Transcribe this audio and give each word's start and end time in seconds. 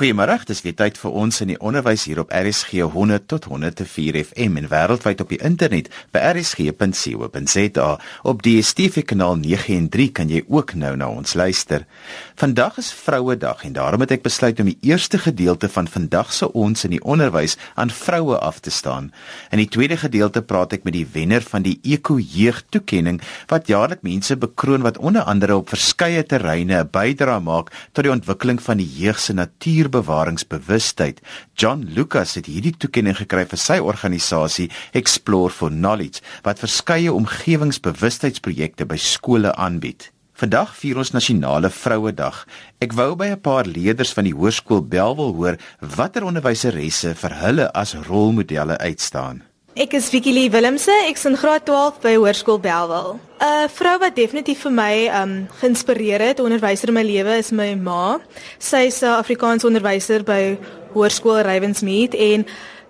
Goeiemôre, 0.00 0.38
dis 0.48 0.62
weer 0.64 0.72
tyd 0.72 0.96
vir 0.96 1.16
ons 1.20 1.42
in 1.44 1.50
die 1.52 1.58
onderwys 1.60 2.06
hier 2.08 2.22
op 2.22 2.30
RSG 2.32 2.86
100 2.88 3.26
tot 3.28 3.44
104 3.50 4.16
FM 4.22 4.54
en 4.56 4.68
wêreldwyd 4.70 5.18
op 5.20 5.28
die 5.28 5.38
internet 5.44 5.90
by 6.16 6.22
rsg.co.za. 6.30 7.88
Op 8.24 8.40
die 8.40 8.54
DStv 8.62 9.04
kanaal 9.10 9.36
913 9.42 10.14
kan 10.16 10.32
jy 10.32 10.40
ook 10.48 10.72
nou 10.80 10.94
na 10.96 11.10
ons 11.12 11.36
luister. 11.36 11.84
Vandag 12.40 12.78
is 12.80 12.88
Vrouedag 12.96 13.66
en 13.68 13.74
daarom 13.76 14.00
het 14.00 14.14
ek 14.16 14.24
besluit 14.24 14.62
om 14.64 14.70
die 14.70 14.78
eerste 14.88 15.20
gedeelte 15.20 15.68
van 15.68 15.84
vandag 15.84 16.32
se 16.32 16.48
ons 16.48 16.88
in 16.88 16.96
die 16.96 17.02
onderwys 17.04 17.58
aan 17.76 17.92
vroue 17.92 18.40
af 18.40 18.64
te 18.64 18.72
staan. 18.72 19.12
In 19.52 19.60
die 19.60 19.68
tweede 19.68 20.00
gedeelte 20.00 20.40
praat 20.40 20.78
ek 20.78 20.88
met 20.88 20.96
die 20.96 21.04
wenner 21.12 21.44
van 21.44 21.68
die 21.68 21.76
Eko 21.84 22.16
Jeug 22.16 22.62
Toekenning 22.72 23.20
wat 23.52 23.68
jaarliks 23.68 24.08
mense 24.08 24.40
bekroon 24.40 24.80
wat 24.88 24.96
onder 24.96 25.28
andere 25.28 25.60
op 25.60 25.68
verskeie 25.76 26.24
terreine 26.24 26.80
'n 26.80 26.88
bydrae 26.88 27.44
maak 27.44 27.68
tot 27.92 28.08
die 28.08 28.16
ontwikkeling 28.16 28.64
van 28.64 28.80
die 28.80 28.88
jeug 28.96 29.20
se 29.20 29.36
natuur 29.36 29.89
bewaringsbewustheid. 29.90 31.20
John 31.58 31.82
Lucas 31.96 32.36
het 32.38 32.46
hierdie 32.46 32.76
toekenning 32.78 33.18
gekry 33.18 33.44
vir 33.50 33.60
sy 33.60 33.80
organisasie 33.82 34.70
Explore 34.96 35.50
for 35.50 35.74
Knowledge 35.74 36.22
wat 36.46 36.62
verskeie 36.62 37.12
omgewingsbewustheidsprojekte 37.12 38.86
by 38.86 38.96
skole 38.96 39.52
aanbied. 39.54 40.08
Vandag 40.40 40.72
vier 40.80 40.96
ons 40.96 41.12
nasionale 41.12 41.68
vrouedag. 41.68 42.46
Ek 42.80 42.94
wou 42.96 43.12
by 43.14 43.28
'n 43.34 43.40
paar 43.44 43.66
leerders 43.68 44.14
van 44.16 44.24
die 44.24 44.32
hoërskool 44.32 44.80
Belwel 44.88 45.34
hoor 45.36 45.60
watter 45.80 46.24
onderwyseresse 46.24 47.14
vir 47.14 47.34
hulle 47.44 47.72
as 47.74 47.94
rolmodelle 48.08 48.78
uitstaan. 48.78 49.49
Ek 49.78 49.92
is 49.94 50.08
Vicky 50.10 50.32
Lee 50.34 50.50
Willemse, 50.50 50.90
ek's 51.06 51.28
in 51.28 51.36
graad 51.38 51.62
12 51.62 52.00
by 52.02 52.16
Hoërskool 52.16 52.58
Belwel. 52.58 53.20
'n 53.38 53.68
Vrou 53.70 53.98
wat 54.02 54.16
definitief 54.16 54.64
vir 54.66 54.72
my 54.72 54.94
um 55.22 55.46
geïnspireer 55.60 56.20
het, 56.20 56.40
onderwyser 56.42 56.88
in 56.88 56.94
my 56.94 57.04
lewe 57.06 57.36
is 57.38 57.52
my 57.52 57.76
ma. 57.78 58.18
Sy 58.58 58.88
is 58.90 59.00
'n 59.02 59.14
Afrikaans 59.14 59.62
onderwyser 59.62 60.24
by 60.24 60.58
Hoërskool 60.92 61.44
Ravensmead 61.46 62.14
en 62.14 62.46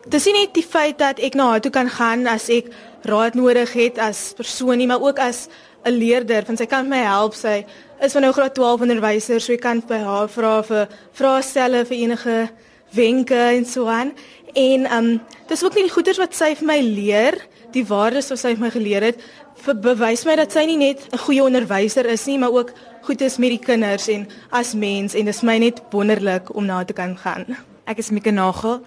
dis 0.09 0.25
nie 0.25 0.33
net 0.33 0.55
die 0.55 0.65
feit 0.65 0.97
dat 0.99 1.21
ek 1.21 1.35
na 1.35 1.51
haar 1.51 1.61
toe 1.61 1.71
kan 1.71 1.91
gaan 1.91 2.27
as 2.27 2.49
ek 2.49 2.73
raad 3.05 3.35
nodig 3.35 3.73
het 3.73 3.99
as 3.99 4.33
persoon 4.33 4.79
nie, 4.79 4.87
maar 4.87 5.03
ook 5.03 5.19
as 5.19 5.49
'n 5.85 5.93
leerder, 5.93 6.45
want 6.47 6.59
sy 6.59 6.67
kan 6.67 6.89
my 6.89 7.05
help. 7.05 7.35
Sy 7.35 7.67
is 8.01 8.13
van 8.13 8.23
nou 8.23 8.33
graad 8.33 8.55
12 8.55 8.81
onderwyser, 8.81 9.39
so 9.41 9.53
ek 9.53 9.61
kan 9.61 9.83
by 9.87 9.99
haar 9.99 10.29
vra 10.29 10.63
vir 10.63 10.89
vrae 11.13 11.43
stelle 11.43 11.85
vir 11.85 11.97
enige 11.97 12.49
wenke 12.91 13.35
en 13.35 13.65
so 13.67 13.87
aan. 13.87 14.13
En 14.55 14.87
ehm 14.87 15.05
um, 15.05 15.21
dis 15.47 15.65
ook 15.65 15.75
nie 15.75 15.87
die 15.87 15.93
goeders 15.93 16.19
wat 16.19 16.35
sy 16.35 16.55
vir 16.55 16.67
my 16.67 16.81
leer, 16.81 17.37
die 17.75 17.87
waardes 17.87 18.31
wat 18.31 18.39
sy 18.39 18.55
vir 18.55 18.65
my 18.65 18.71
geleer 18.71 19.03
het, 19.03 19.21
vir 19.65 19.77
bewys 19.83 20.25
my 20.27 20.37
dat 20.37 20.53
sy 20.53 20.65
nie 20.67 20.77
net 20.77 21.09
'n 21.13 21.19
goeie 21.19 21.43
onderwyser 21.43 22.07
is 22.07 22.27
nie, 22.27 22.39
maar 22.39 22.53
ook 22.53 22.73
goed 23.03 23.21
is 23.21 23.39
met 23.39 23.51
die 23.51 23.59
kinders 23.59 24.09
en 24.09 24.29
as 24.51 24.75
mens 24.75 25.15
en 25.15 25.25
dis 25.25 25.43
my 25.43 25.59
net 25.59 25.83
wonderlik 25.91 26.55
om 26.55 26.67
na 26.67 26.85
te 26.85 26.93
kan 26.93 27.17
gaan. 27.17 27.57
Ek 27.87 27.99
is 27.99 28.11
Mieke 28.11 28.31
Nagel. 28.31 28.81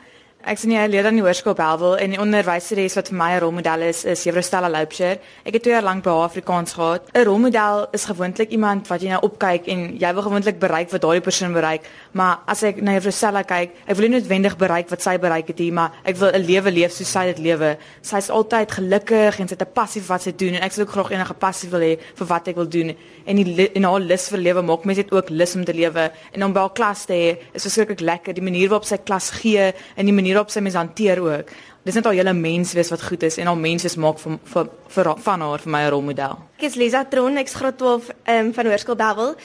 Ek 0.44 0.60
sien 0.60 0.74
jy 0.74 0.82
leer 0.92 1.06
aan 1.08 1.16
die 1.16 1.22
hoërskool 1.24 1.54
Belwel 1.56 1.94
en 2.04 2.12
die 2.12 2.18
onderwyseres 2.20 2.98
wat 2.98 3.08
vir 3.08 3.16
my 3.16 3.30
'n 3.32 3.40
rolmodel 3.40 3.84
is, 3.88 4.04
is 4.04 4.26
Juffrou 4.26 4.44
Stella 4.44 4.68
Loupsher. 4.68 5.18
Ek 5.46 5.54
het 5.54 5.64
2 5.64 5.72
jaar 5.72 5.84
lank 5.84 6.04
by 6.04 6.10
Afrikaans 6.10 6.74
gehad. 6.74 7.08
'n 7.16 7.24
Rolmodel 7.24 7.88
is 7.94 8.04
gewoonlik 8.04 8.52
iemand 8.52 8.90
wat 8.90 9.02
jy 9.02 9.08
nou 9.08 9.22
opkyk 9.22 9.68
en 9.68 9.96
jy 9.98 10.14
wil 10.14 10.22
gewoonlik 10.22 10.60
bereik 10.60 10.92
wat 10.92 11.02
daardie 11.02 11.22
persoon 11.22 11.54
bereik. 11.54 11.88
Maar 12.12 12.40
as 12.46 12.64
ek 12.64 12.82
na 12.82 12.92
Juffrou 12.92 13.12
Stella 13.12 13.44
kyk, 13.44 13.72
ek 13.88 13.96
wil 13.96 14.10
nie 14.10 14.20
noodwendig 14.20 14.58
bereik 14.58 14.90
wat 14.90 15.02
sy 15.02 15.18
bereik 15.18 15.48
het 15.48 15.60
nie, 15.60 15.72
maar 15.72 15.92
ek 16.04 16.16
wil 16.18 16.32
'n 16.34 16.46
lewe 16.46 16.72
leef 16.72 16.92
soos 16.92 17.12
sy 17.12 17.26
dit 17.26 17.40
lewe. 17.40 17.78
Sy 18.02 18.18
is 18.18 18.30
altyd 18.30 18.72
gelukkig 18.72 19.40
en 19.40 19.48
sy 19.48 19.56
het 19.56 19.62
'n 19.62 19.74
passie 19.74 20.02
vir 20.02 20.10
wat 20.10 20.22
sy 20.24 20.34
doen 20.36 20.56
en 20.56 20.62
ek 20.62 20.72
sou 20.74 20.82
ook 20.84 20.92
graag 20.92 21.12
enige 21.12 21.34
passie 21.34 21.70
wil 21.70 21.80
hê 21.80 21.98
vir 22.16 22.28
wat 22.28 22.48
ek 22.50 22.56
wil 22.56 22.68
doen. 22.68 22.98
En 23.26 23.40
die 23.40 23.70
en 23.78 23.88
haar 23.88 24.04
lus 24.04 24.28
vir 24.34 24.46
lewe 24.50 24.66
maak 24.66 24.86
my 24.86 24.98
net 24.98 25.12
ook 25.14 25.30
lus 25.30 25.56
om 25.56 25.64
te 25.66 25.74
lewe 25.74 26.10
en 26.34 26.44
om 26.44 26.54
by 26.54 26.66
haar 26.66 26.74
klas 26.76 27.06
te 27.06 27.14
hê. 27.14 27.32
Is 27.54 27.64
verskriklik 27.64 28.02
lekker 28.02 28.34
die 28.34 28.44
manier 28.44 28.70
waarop 28.70 28.88
sy 28.90 28.98
klas 28.98 29.30
gee 29.42 29.72
en 29.72 30.06
die 30.06 30.14
manier 30.16 30.24
manier 30.24 30.42
op 30.42 30.52
sy 30.52 30.64
mens 30.64 30.78
hanteer 30.80 31.22
ook. 31.22 31.54
Dis 31.84 31.98
net 32.00 32.08
al 32.08 32.18
hele 32.18 32.34
mens 32.34 32.74
wees 32.78 32.92
wat 32.94 33.04
goed 33.04 33.24
is 33.28 33.38
en 33.42 33.52
al 33.52 33.60
mense 33.60 33.92
maak 34.00 34.20
vir, 34.22 34.38
vir, 34.54 34.70
vir 34.96 35.10
van 35.26 35.42
haar 35.42 35.64
vir 35.64 35.74
my 35.76 35.84
rolmodel. 35.92 36.38
Ek 36.58 36.68
is 36.70 36.78
Lisa 36.80 37.04
Tron, 37.06 37.38
ek's 37.42 37.58
graad 37.60 37.78
12 37.82 38.12
um, 38.34 38.54
van 38.56 38.72
Hoërskool. 38.72 39.36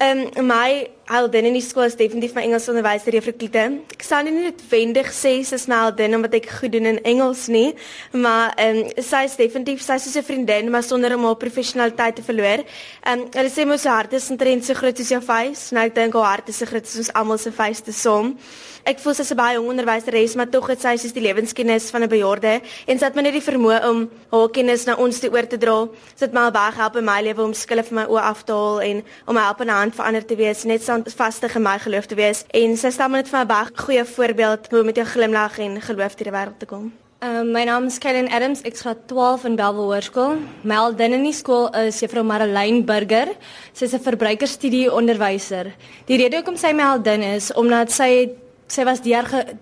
Ehm 0.00 0.26
um, 0.36 0.46
my 0.48 0.88
heldin 1.10 1.48
in 1.48 1.56
die 1.56 1.64
skool 1.64 1.88
is 1.88 1.96
definitief 1.98 2.36
my 2.36 2.44
Engels 2.46 2.68
onderwyser 2.70 3.16
Juffrou 3.16 3.34
Kliete. 3.34 3.64
Ek 3.90 4.04
sal 4.06 4.22
nie 4.26 4.34
net 4.36 4.60
wendig 4.70 5.08
sê 5.10 5.32
sy 5.42 5.56
is 5.56 5.66
my 5.70 5.80
heldin 5.82 6.14
omdat 6.20 6.36
ek 6.38 6.46
goed 6.60 6.70
doen 6.76 6.86
in 6.86 7.00
Engels 7.08 7.48
nie, 7.50 7.72
maar 8.14 8.54
ehm 8.54 8.84
um, 8.84 8.92
sy 9.02 9.24
is 9.26 9.34
definitief 9.38 9.82
sy 9.82 9.96
is 9.98 10.16
'n 10.16 10.22
vriendin 10.22 10.70
maar 10.70 10.86
sonder 10.86 11.16
om 11.16 11.24
haar 11.26 11.36
professionaliteit 11.36 12.16
te 12.16 12.22
verloor. 12.22 12.62
Ehm 13.02 13.18
um, 13.18 13.26
hulle 13.34 13.50
sê 13.50 13.66
mos 13.66 13.84
haar 13.84 14.04
hart 14.04 14.12
is 14.12 14.30
intrent 14.30 14.64
so 14.64 14.74
groot 14.74 14.96
soos 14.96 15.10
jou 15.10 15.20
face. 15.20 15.74
Nou 15.74 15.84
ek 15.84 15.94
dink 15.94 16.14
haar 16.14 16.30
hart 16.30 16.48
is 16.48 16.58
so 16.58 16.66
groot 16.66 16.86
soos 16.86 17.08
ons 17.08 17.12
almal 17.14 17.38
se 17.38 17.50
face 17.50 17.82
te 17.82 17.92
som. 17.92 18.36
Ek 18.84 18.98
voel 18.98 19.14
sy 19.14 19.22
is 19.22 19.32
'n 19.32 19.36
baie 19.36 19.54
jong 19.56 19.68
onderwyseres, 19.68 20.36
maar 20.36 20.48
tog 20.48 20.68
het 20.68 20.80
sy 20.80 20.96
soos 20.96 21.12
die 21.12 21.22
lewenskennis 21.22 21.90
van 21.90 22.02
'n 22.02 22.08
bejaarde 22.08 22.62
en 22.86 22.98
sy 22.98 23.04
het 23.04 23.16
my 23.16 23.22
net 23.22 23.34
die 23.34 23.50
vermoë 23.50 23.88
om 23.90 24.08
haar 24.30 24.48
kennis 24.48 24.86
na 24.86 24.94
ons 24.94 25.18
toe 25.18 25.30
oor 25.30 25.46
te 25.46 25.58
dra. 25.58 25.88
Sy 26.14 26.24
het 26.26 26.32
my 26.32 26.40
al 26.40 26.50
baie 26.50 26.72
gehelp 26.72 26.96
in 26.96 27.04
my 27.04 27.20
lewe 27.20 27.42
om 27.42 27.52
skille 27.52 27.82
vir 27.82 27.94
my 27.94 28.06
oë 28.06 28.22
af 28.22 28.44
te 28.44 28.52
haal 28.52 28.80
en 28.80 29.04
om 29.26 29.34
my 29.34 29.42
help 29.42 29.60
aan 29.60 29.66
'n 29.66 29.80
hand 29.80 29.94
vir 29.94 30.04
ander 30.04 30.24
te 30.24 30.36
wees, 30.36 30.64
net 30.64 30.82
so 30.82 30.99
vastig 31.06 31.54
in 31.56 31.62
my 31.62 31.78
geloof 31.78 32.06
te 32.06 32.14
wees. 32.14 32.44
En 32.50 32.76
sy 32.76 32.90
stel 32.90 33.08
my 33.08 33.18
net 33.18 33.28
vir 33.28 33.40
'n 33.40 33.46
baie 33.46 33.66
goeie 33.74 34.04
voorbeeld 34.04 34.70
hoe 34.70 34.80
om 34.80 34.86
met 34.86 34.96
jou 34.96 35.06
glimlag 35.06 35.58
en 35.58 35.80
geloof 35.80 36.14
deur 36.16 36.30
die 36.30 36.38
wêreld 36.38 36.58
te 36.58 36.66
kom. 36.66 36.92
Um, 37.22 37.50
my 37.52 37.64
naam 37.64 37.84
is 37.84 37.98
Kellen 37.98 38.30
Adams. 38.32 38.62
Ek 38.62 38.78
graad 38.80 39.06
12 39.06 39.44
in 39.44 39.56
Belwel 39.56 39.90
Hoërskool. 39.90 40.38
My 40.62 40.74
heldin 40.74 41.12
in 41.12 41.22
die 41.22 41.34
skool 41.36 41.68
is 41.76 42.00
Juffrou 42.00 42.22
Marlene 42.24 42.82
Burger. 42.82 43.34
Sy 43.72 43.84
is 43.84 43.92
'n 43.92 44.00
verbruikerstudie 44.00 44.88
onderwyser. 44.92 45.74
Die 46.06 46.16
rede 46.16 46.36
hoekom 46.36 46.56
sy 46.56 46.72
my 46.72 46.82
heldin 46.82 47.22
is 47.22 47.52
omdat 47.52 47.90
sy 47.90 48.30
sy 48.66 48.84
was 48.84 49.00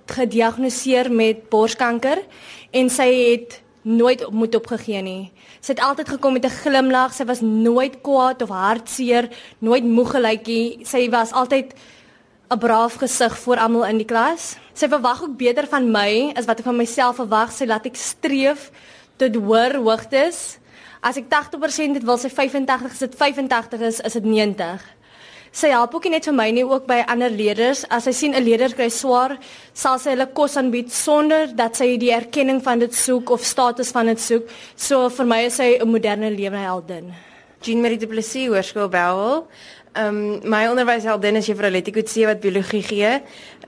gediagnoseer 0.06 1.10
met 1.10 1.48
borskanker 1.50 2.18
en 2.72 2.90
sy 2.90 3.08
het 3.32 3.60
nooit 3.88 4.22
moed 4.30 4.54
opgegee 4.54 5.00
nie. 5.02 5.30
Sy 5.60 5.72
het 5.72 5.82
altyd 5.82 6.08
gekom 6.14 6.36
met 6.36 6.44
'n 6.44 6.58
glimlag. 6.62 7.14
Sy 7.14 7.24
was 7.24 7.40
nooit 7.40 8.00
kwaad 8.00 8.42
of 8.42 8.48
hartseer, 8.48 9.28
nooit 9.58 9.84
moeg 9.84 10.10
gelykie. 10.10 10.86
Sy 10.86 11.08
was 11.10 11.32
altyd 11.32 11.74
'n 12.50 12.58
braaf 12.58 12.94
gesig 12.94 13.38
voor 13.38 13.56
almal 13.56 13.86
in 13.86 13.96
die 13.96 14.06
klas. 14.06 14.56
Sy 14.72 14.88
verwag 14.88 15.22
ook 15.22 15.36
beter 15.36 15.66
van 15.66 15.90
my 15.90 16.32
as 16.36 16.44
wat 16.44 16.58
ek 16.58 16.64
van 16.64 16.76
myself 16.76 17.16
verwag. 17.16 17.52
Sy 17.52 17.64
laat 17.64 17.86
ek 17.86 17.96
streef 17.96 18.70
tot 19.16 19.34
hoër 19.34 19.76
hoogtes. 19.76 20.58
As 21.00 21.16
ek 21.16 21.28
80% 21.28 21.94
het, 21.94 22.04
wil 22.04 22.18
sy 22.18 22.28
85, 22.28 22.90
as 22.90 22.98
dit 22.98 23.14
85 23.14 23.80
is, 23.80 24.00
is 24.00 24.12
dit 24.12 24.24
90. 24.24 24.82
Sy 25.58 25.72
help 25.74 25.96
ook 25.96 26.04
nie 26.06 26.12
net 26.12 26.26
vir 26.28 26.34
my 26.38 26.44
nie, 26.54 26.62
ook 26.62 26.84
by 26.86 27.00
ander 27.10 27.32
leerders. 27.34 27.80
As 27.90 28.04
sy 28.06 28.12
sien 28.14 28.34
'n 28.34 28.44
leerder 28.46 28.74
kry 28.78 28.86
swaar, 28.94 29.38
sal 29.74 29.98
sy 29.98 30.10
hulle 30.10 30.26
kos 30.32 30.56
aanbied 30.56 30.92
sonder 30.92 31.48
dat 31.50 31.74
sy 31.74 31.96
die 31.98 32.12
erkenning 32.14 32.62
van 32.62 32.78
dit 32.78 32.94
soek 32.94 33.30
of 33.30 33.42
status 33.42 33.90
van 33.90 34.06
dit 34.06 34.20
soek. 34.20 34.44
So 34.76 35.08
vir 35.08 35.26
my 35.26 35.40
is 35.46 35.56
sy 35.56 35.78
'n 35.80 35.90
moderne 35.90 36.30
lewende 36.30 36.62
heldin. 36.62 37.12
Jean 37.60 37.80
Marie 37.80 37.98
Du 37.98 38.06
Plessis, 38.06 38.46
Hoërskool 38.46 38.88
Bellville. 38.88 39.46
Ehm 39.92 40.16
um, 40.16 40.50
my 40.50 40.68
onderwysheldin 40.68 41.36
is 41.36 41.46
juffrou 41.46 41.70
Letty 41.70 41.90
Kutse 41.90 42.26
wat 42.26 42.40
biologie 42.40 42.82
gee. 42.82 43.08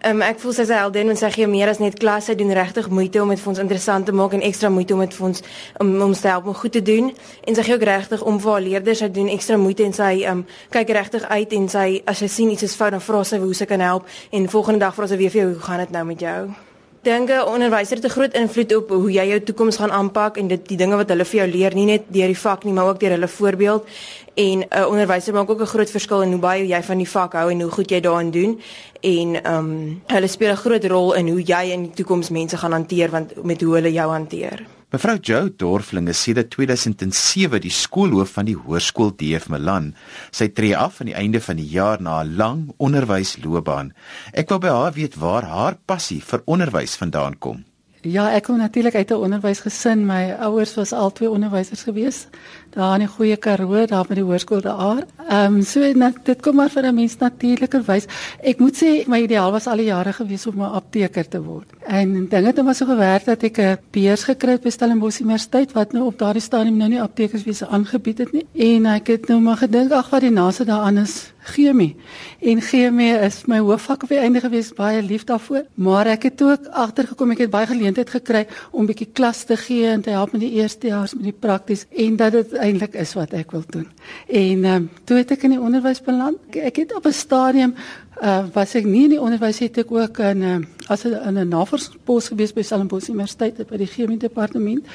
Ehm 0.01 0.21
um, 0.21 0.23
ek 0.23 0.39
voel 0.39 0.53
sy 0.53 0.63
is 0.63 0.71
'n 0.71 0.79
heldin 0.79 1.07
want 1.07 1.19
sy 1.19 1.31
gee 1.31 1.47
meer 1.47 1.69
as 1.69 1.79
net 1.79 1.99
klas, 1.99 2.25
sy 2.25 2.35
doen 2.35 2.53
regtig 2.53 2.89
moeite 2.89 3.23
om 3.23 3.29
dit 3.29 3.41
vir 3.41 3.49
ons 3.49 3.59
interessant 3.59 4.07
te 4.07 4.13
maak 4.13 4.33
en 4.33 4.41
ekstra 4.41 4.69
moeite 4.69 4.95
om 4.95 5.01
dit 5.01 5.15
vir 5.15 5.27
ons 5.27 5.43
om 5.81 6.03
ons 6.03 6.21
te 6.21 6.29
help 6.29 6.47
om 6.47 6.55
goed 6.55 6.73
te 6.73 6.83
doen. 6.83 7.13
En 7.47 7.55
sy 7.55 7.63
gee 7.63 7.75
ook 7.75 7.83
regtig 7.83 8.23
om 8.23 8.41
vir 8.41 8.53
haar 8.53 8.61
leerders, 8.61 8.99
sy 8.99 9.09
doen 9.09 9.29
ekstra 9.29 9.57
moeite 9.57 9.85
en 9.85 9.93
sy 9.93 10.23
ehm 10.23 10.39
um, 10.39 10.47
kyk 10.71 10.89
regtig 10.89 11.29
uit 11.29 11.53
en 11.53 11.69
sy 11.69 12.03
as 12.07 12.19
sy 12.19 12.27
sien 12.29 12.51
iets 12.51 12.63
is 12.63 12.75
fout 12.75 12.91
dan 12.91 13.01
vra 13.01 13.25
sy 13.25 13.39
hoe 13.39 13.55
sy 13.55 13.65
kan 13.65 13.81
help 13.81 14.07
en 14.31 14.49
volgende 14.49 14.79
dag 14.79 14.95
vra 14.95 15.07
sy 15.07 15.17
weer 15.17 15.31
vir 15.31 15.43
jou 15.43 15.53
hoe 15.53 15.63
gaan 15.63 15.79
dit 15.79 15.91
nou 15.91 16.05
met 16.05 16.21
jou? 16.21 16.70
Dink 17.03 17.31
'n 17.31 17.49
onderwyser 17.49 17.97
het 17.97 18.05
'n 18.05 18.17
groot 18.17 18.35
invloed 18.35 18.77
op 18.77 18.89
hoe 18.91 19.13
jy 19.13 19.27
jou 19.29 19.41
toekoms 19.41 19.77
gaan 19.77 19.91
aanpak 19.91 20.37
en 20.37 20.49
dit 20.49 20.69
die 20.69 20.77
dinge 20.77 20.97
wat 20.97 21.09
hulle 21.09 21.25
vir 21.25 21.41
jou 21.41 21.51
leer 21.51 21.75
nie 21.75 21.85
net 21.85 22.03
deur 22.09 22.27
die 22.27 22.39
vak 22.39 22.65
nie 22.65 22.73
maar 22.73 22.89
ook 22.89 23.01
deur 23.01 23.11
hulle 23.11 23.29
voorbeeld 23.29 23.87
en 24.35 24.59
'n 24.59 24.67
uh, 24.79 24.89
onderwyser 24.89 25.35
maak 25.35 25.51
ook 25.51 25.61
'n 25.61 25.67
groot 25.75 25.91
verskil 25.91 26.23
in 26.23 26.31
hoe 26.31 26.41
baie 26.41 26.67
jy 26.67 26.83
van 26.83 26.99
die 26.99 27.09
vak 27.09 27.33
hou 27.33 27.51
en 27.51 27.61
hoe 27.61 27.71
goed 27.71 27.91
jy 27.91 28.01
daarin 28.01 28.31
doen 28.31 28.61
en 29.01 29.43
ehm 29.43 29.57
um, 29.57 30.03
hulle 30.07 30.27
speel 30.27 30.53
'n 30.53 30.57
groot 30.57 30.85
rol 30.85 31.15
in 31.15 31.29
hoe 31.29 31.43
jy 31.43 31.71
in 31.73 31.83
die 31.83 31.95
toekoms 31.95 32.31
mense 32.31 32.57
gaan 32.57 32.73
hanteer 32.73 33.11
want 33.11 33.45
met 33.45 33.61
hoe 33.61 33.75
hulle 33.75 33.93
jou 33.93 34.11
hanteer. 34.11 34.80
Mevrou 34.91 35.21
Jo 35.23 35.45
Dorflinge 35.55 36.11
sê 36.19 36.33
dat 36.35 36.49
2007 36.51 37.61
die 37.63 37.71
skoolhoof 37.71 38.33
van 38.35 38.49
die 38.49 38.57
hoërskool 38.59 39.13
DF 39.15 39.47
Milan 39.53 39.93
sy 40.35 40.49
tree 40.51 40.75
af 40.75 40.99
aan 40.99 41.13
die 41.13 41.15
einde 41.15 41.39
van 41.45 41.61
die 41.63 41.69
jaar 41.71 42.03
na 42.03 42.25
'n 42.25 42.35
lang 42.35 42.75
onderwysloopbaan. 42.77 43.93
Ek 44.35 44.51
wou 44.51 44.59
by 44.59 44.75
haar 44.75 44.93
weet 44.93 45.15
waar 45.15 45.47
haar 45.47 45.79
passie 45.87 46.21
vir 46.21 46.43
onderwys 46.45 46.99
vandaan 46.99 47.39
kom. 47.39 47.65
Ja, 48.03 48.31
ek 48.33 48.45
kom 48.49 48.57
natuurlik 48.57 48.95
uit 48.95 49.11
'n 49.11 49.15
onderwysgesin. 49.15 50.07
My 50.07 50.33
ouers 50.41 50.75
was 50.75 50.93
albei 50.93 51.29
onderwysers 51.29 51.83
gewees. 51.83 52.27
Daar 52.71 52.95
in 52.95 53.07
die 53.07 53.09
goeie 53.11 53.37
Karoo, 53.37 53.87
daar 53.87 54.07
by 54.07 54.15
die 54.15 54.25
hoërskool 54.25 54.63
daar. 54.65 55.05
Ehm 55.29 55.57
um, 55.57 55.63
so 55.63 55.81
net 55.95 56.19
dit 56.25 56.41
kom 56.43 56.57
maar 56.57 56.71
vir 56.71 56.87
'n 56.87 56.95
mens 56.95 57.17
natuurlikerwys. 57.19 58.07
Ek 58.43 58.59
moet 58.59 58.77
sê 58.77 59.07
my 59.07 59.23
ideaal 59.23 59.53
was 59.53 59.67
al 59.67 59.77
die 59.77 59.91
jare 59.91 60.13
gewees 60.13 60.47
om 60.47 60.61
'n 60.61 60.75
apteker 60.75 61.29
te 61.29 61.43
word. 61.43 61.69
En 61.87 62.29
dinge 62.29 62.47
het 62.47 62.59
hom 62.59 62.73
so 62.75 62.87
gewerk 62.87 63.25
dat 63.25 63.43
ek 63.43 63.59
'n 63.59 63.79
beurs 63.91 64.25
gekry 64.25 64.53
het 64.53 64.63
by 64.63 64.71
Stellenbosch 64.71 65.21
Universiteit 65.21 65.73
wat 65.73 65.93
nou 65.93 66.05
op 66.05 66.19
daardie 66.19 66.43
stadium 66.43 66.77
nou 66.77 66.89
nie 66.89 67.03
aptekerswese 67.03 67.67
aangebied 67.67 68.19
het 68.19 68.33
nie. 68.33 68.47
En 68.55 68.87
ek 68.87 69.07
het 69.07 69.29
nou 69.29 69.41
maar 69.41 69.57
gedink 69.57 69.93
ag 69.93 70.11
wat 70.11 70.21
die 70.21 70.31
naaste 70.31 70.65
daaraan 70.65 70.99
is 70.99 71.33
chemie. 71.43 71.97
En 72.41 72.61
chemie 72.61 73.13
is 73.19 73.45
my 73.47 73.59
hoofvak 73.59 74.03
op 74.03 74.09
die 74.09 74.19
einde 74.19 74.41
gewees, 74.41 74.73
baie 74.77 75.03
lief 75.03 75.25
daarvoor. 75.25 75.65
Maar 75.75 76.07
ek 76.15 76.29
het 76.29 76.43
ook 76.43 76.69
agtergekom 76.71 77.31
ek 77.35 77.45
het 77.47 77.51
baie 77.51 77.67
geleenthede 77.67 78.11
gekry 78.11 78.47
om 78.71 78.87
bietjie 78.87 79.09
klas 79.13 79.45
te 79.49 79.57
gee 79.57 79.89
en 79.91 80.05
te 80.05 80.11
help 80.15 80.33
met 80.33 80.45
die 80.45 80.53
eerste 80.61 80.87
jaars 80.93 81.15
met 81.15 81.31
die 81.31 81.37
prakties 81.37 81.87
en 81.91 82.17
dat 82.17 82.33
dit 82.33 82.53
eintlik 82.61 82.95
is 82.95 83.15
wat 83.19 83.33
ek 83.37 83.51
wil 83.57 83.65
doen. 83.67 83.89
En 84.29 84.65
ehm 84.65 84.75
um, 84.75 84.91
toe 85.05 85.17
het 85.21 85.31
ek 85.35 85.47
in 85.49 85.57
die 85.57 85.61
onderwys 85.61 86.03
beland. 86.05 86.39
Ek 86.57 86.77
het 86.77 86.95
op 86.97 87.07
'n 87.07 87.13
stadium 87.13 87.75
uh 88.23 88.45
was 88.53 88.75
ek 88.75 88.85
nie 88.85 89.05
in 89.05 89.15
die 89.17 89.21
onderwys 89.21 89.59
het 89.59 89.79
ek 89.79 89.93
ook 89.93 90.19
in 90.19 90.43
uh, 90.43 90.57
as 90.89 91.05
'n 91.05 91.39
'n 91.39 91.49
navorsingspos 91.49 92.29
gewees 92.29 92.53
by 92.53 92.63
Stellenbosch 92.63 93.09
Universiteit 93.09 93.67
by 93.69 93.77
die 93.77 93.87
chemie 93.87 94.19
departement 94.19 94.87